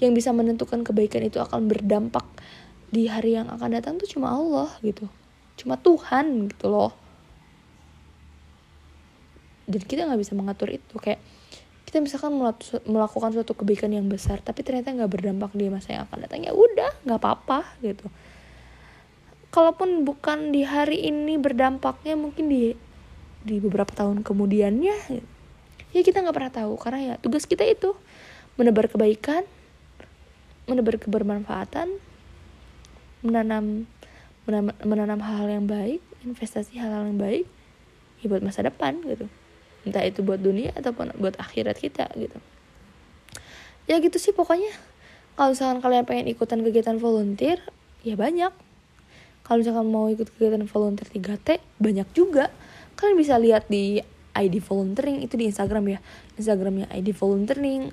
Yang 0.03 0.11
bisa 0.19 0.35
menentukan 0.35 0.83
kebaikan 0.83 1.23
itu 1.23 1.39
akan 1.39 1.71
berdampak 1.71 2.27
di 2.91 3.07
hari 3.07 3.39
yang 3.39 3.47
akan 3.47 3.79
datang 3.79 3.95
tuh 3.95 4.11
cuma 4.11 4.35
Allah 4.35 4.67
gitu. 4.83 5.07
Cuma 5.55 5.79
Tuhan 5.79 6.51
gitu 6.51 6.67
loh. 6.67 6.91
Dan 9.63 9.79
kita 9.87 10.03
nggak 10.03 10.19
bisa 10.19 10.35
mengatur 10.35 10.67
itu 10.67 10.99
kayak 10.99 11.23
kita 11.87 12.03
misalkan 12.03 12.35
melakukan 12.91 13.31
suatu 13.31 13.55
kebaikan 13.55 13.95
yang 13.95 14.09
besar 14.11 14.43
tapi 14.43 14.65
ternyata 14.65 14.91
nggak 14.91 15.13
berdampak 15.13 15.53
di 15.55 15.69
masa 15.69 15.93
yang 15.93 16.03
akan 16.09 16.25
datang 16.25 16.41
ya 16.41 16.49
udah 16.49 16.89
nggak 17.05 17.19
apa-apa 17.21 17.77
gitu 17.85 18.09
kalaupun 19.53 20.01
bukan 20.01 20.49
di 20.49 20.65
hari 20.65 21.05
ini 21.05 21.37
berdampaknya 21.37 22.17
mungkin 22.17 22.49
di 22.49 22.73
di 23.45 23.61
beberapa 23.61 23.93
tahun 23.93 24.25
kemudiannya 24.25 24.95
ya 25.93 26.01
kita 26.01 26.25
nggak 26.25 26.33
pernah 26.33 26.51
tahu. 26.51 26.73
Karena 26.81 26.99
ya 26.99 27.15
tugas 27.21 27.45
kita 27.45 27.61
itu 27.61 27.93
menebar 28.57 28.89
kebaikan 28.89 29.45
menebar 30.65 30.97
kebermanfaatan 30.97 32.01
menanam 33.23 33.85
menanam, 34.83 35.19
hal-hal 35.23 35.47
yang 35.61 35.67
baik 35.69 36.01
investasi 36.23 36.75
hal-hal 36.79 37.07
yang 37.07 37.19
baik 37.19 37.45
ya 38.19 38.25
buat 38.27 38.41
masa 38.41 38.65
depan 38.65 38.99
gitu. 39.05 39.29
Entah 39.83 40.03
itu 40.03 40.23
buat 40.23 40.39
dunia 40.39 40.71
ataupun 40.73 41.13
buat 41.19 41.35
akhirat 41.37 41.77
kita 41.77 42.07
gitu. 42.15 42.39
Ya 43.85 43.99
gitu 43.99 44.15
sih 44.15 44.31
pokoknya. 44.31 44.71
Kalau 45.35 45.51
misalkan 45.51 45.79
kalian 45.83 46.05
pengen 46.07 46.27
ikutan 46.31 46.63
kegiatan 46.63 46.95
volunteer 46.95 47.59
ya 48.07 48.15
banyak 48.15 48.51
kalau 49.43 49.59
misalkan 49.59 49.87
mau 49.91 50.07
ikut 50.07 50.31
kegiatan 50.33 50.63
volunteer 50.65 51.07
3T 51.11 51.59
banyak 51.83 52.07
juga. 52.15 52.47
Kalian 52.95 53.19
bisa 53.19 53.35
lihat 53.35 53.67
di 53.67 53.99
ID 54.33 54.55
volunteering 54.63 55.19
itu 55.19 55.35
di 55.35 55.51
Instagram 55.51 55.83
ya. 55.91 55.99
Instagramnya 56.39 56.87
ID 56.89 57.11
volunteering 57.11 57.91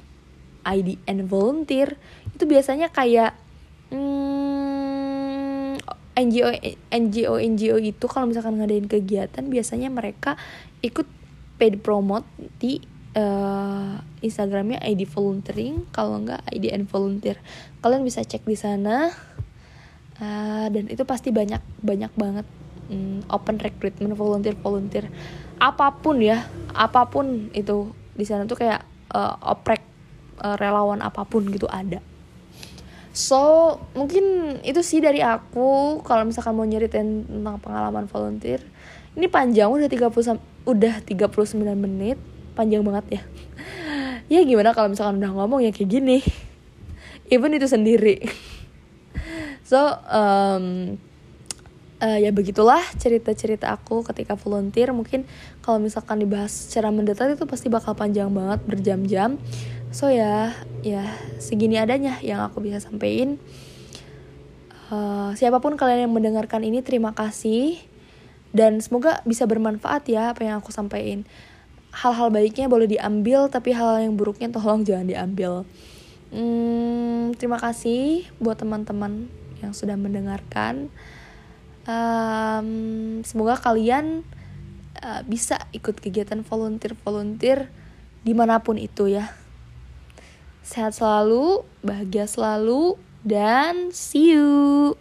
ID 0.62 1.02
and 1.10 1.26
volunteer. 1.26 1.98
Itu 2.32 2.46
biasanya 2.46 2.94
kayak 2.94 3.34
hmm, 3.90 5.76
NGO 6.16 6.48
NGO 6.94 7.34
NGO 7.42 7.76
itu 7.82 8.06
kalau 8.06 8.30
misalkan 8.30 8.62
ngadain 8.62 8.86
kegiatan 8.86 9.44
biasanya 9.50 9.90
mereka 9.90 10.38
ikut 10.86 11.08
paid 11.60 11.82
promote 11.84 12.24
di 12.62 12.80
uh, 13.18 14.00
Instagramnya 14.22 14.78
ID 14.86 15.08
volunteering. 15.10 15.88
Kalau 15.90 16.22
enggak 16.22 16.46
ID 16.52 16.72
and 16.72 16.86
volunteer. 16.86 17.36
Kalian 17.82 18.06
bisa 18.06 18.22
cek 18.22 18.46
di 18.46 18.56
sana 18.56 19.12
uh, 20.20 20.66
dan 20.68 20.84
itu 20.86 21.02
pasti 21.08 21.32
banyak 21.32 21.60
banyak 21.80 22.12
banget 22.14 22.46
um, 22.92 23.24
open 23.32 23.56
recruitment 23.58 24.14
volunteer 24.14 24.54
volunteer. 24.60 25.08
Apa 25.60 25.96
pun 25.96 26.20
ya 26.20 26.44
apa 26.76 27.08
pun 27.08 27.48
itu 27.56 27.90
di 28.14 28.24
sana 28.28 28.44
tuh 28.44 28.60
kayak 28.60 28.84
uh, 29.16 29.34
oprek 29.50 29.82
uh, 30.44 30.56
relawan 30.60 31.00
apa 31.00 31.24
pun 31.24 31.48
gitu 31.48 31.66
ada. 31.66 31.98
So 33.10 33.76
mungkin 33.98 34.56
itu 34.62 34.80
sih 34.86 35.02
dari 35.02 35.18
aku 35.18 36.00
kalau 36.06 36.28
misalkan 36.28 36.54
mau 36.54 36.68
nyeritain 36.68 37.26
tentang 37.26 37.58
pengalaman 37.58 38.06
volunteer. 38.06 38.62
Ini 39.10 39.26
panjang 39.26 39.66
udah 39.66 39.90
30 39.90 40.70
udah 40.70 40.94
39 41.02 41.74
menit. 41.74 42.18
Panjang 42.54 42.84
banget 42.84 43.20
ya. 43.20 43.22
Ya 44.30 44.46
gimana 44.46 44.70
kalau 44.70 44.94
misalkan 44.94 45.18
udah 45.18 45.34
ngomong 45.34 45.58
ya 45.58 45.74
kayak 45.74 45.90
gini. 45.90 46.22
Even 47.34 47.50
itu 47.50 47.66
sendiri 47.66 48.22
so 49.70 49.78
um, 50.10 50.98
uh, 52.02 52.18
ya 52.18 52.34
begitulah 52.34 52.82
cerita-cerita 52.98 53.70
aku 53.70 54.02
ketika 54.02 54.34
volunteer. 54.34 54.90
Mungkin 54.90 55.28
kalau 55.62 55.78
misalkan 55.78 56.18
dibahas 56.18 56.50
secara 56.50 56.90
mendetal 56.90 57.30
itu 57.30 57.46
pasti 57.46 57.70
bakal 57.70 57.94
panjang 57.94 58.32
banget 58.32 58.60
berjam-jam. 58.66 59.38
So 59.94 60.10
ya 60.10 60.50
ya 60.82 61.06
segini 61.38 61.78
adanya 61.78 62.18
yang 62.24 62.42
aku 62.42 62.62
bisa 62.62 62.82
sampaikan 62.82 63.38
uh, 64.90 65.30
siapa 65.38 65.62
pun 65.62 65.78
kalian 65.78 66.10
yang 66.10 66.14
mendengarkan 66.14 66.66
ini 66.66 66.82
terima 66.82 67.14
kasih. 67.14 67.78
Dan 68.50 68.82
semoga 68.82 69.22
bisa 69.22 69.46
bermanfaat 69.46 70.10
ya 70.10 70.34
apa 70.34 70.42
yang 70.42 70.58
aku 70.58 70.74
sampaikan 70.74 71.22
hal-hal 71.94 72.34
baiknya 72.34 72.66
boleh 72.66 72.90
diambil 72.90 73.46
tapi 73.46 73.70
hal 73.70 74.02
yang 74.02 74.18
buruknya 74.18 74.50
tolong 74.50 74.82
jangan 74.82 75.06
diambil. 75.06 75.62
Hmm, 76.34 77.30
terima 77.38 77.62
kasih 77.62 78.26
buat 78.42 78.58
teman-teman 78.58 79.30
yang 79.60 79.72
sudah 79.76 79.96
mendengarkan. 79.96 80.88
Um, 81.88 83.20
semoga 83.24 83.56
kalian 83.56 84.24
uh, 85.00 85.22
bisa 85.24 85.56
ikut 85.72 86.00
kegiatan 86.00 86.44
volunteer-volunteer 86.44 87.72
di 88.20 88.32
mana 88.36 88.60
pun 88.60 88.76
itu 88.76 89.08
ya. 89.08 89.32
Sehat 90.60 90.94
selalu, 90.96 91.64
bahagia 91.80 92.28
selalu, 92.28 93.00
dan 93.24 93.90
see 93.92 94.36
you. 94.36 94.96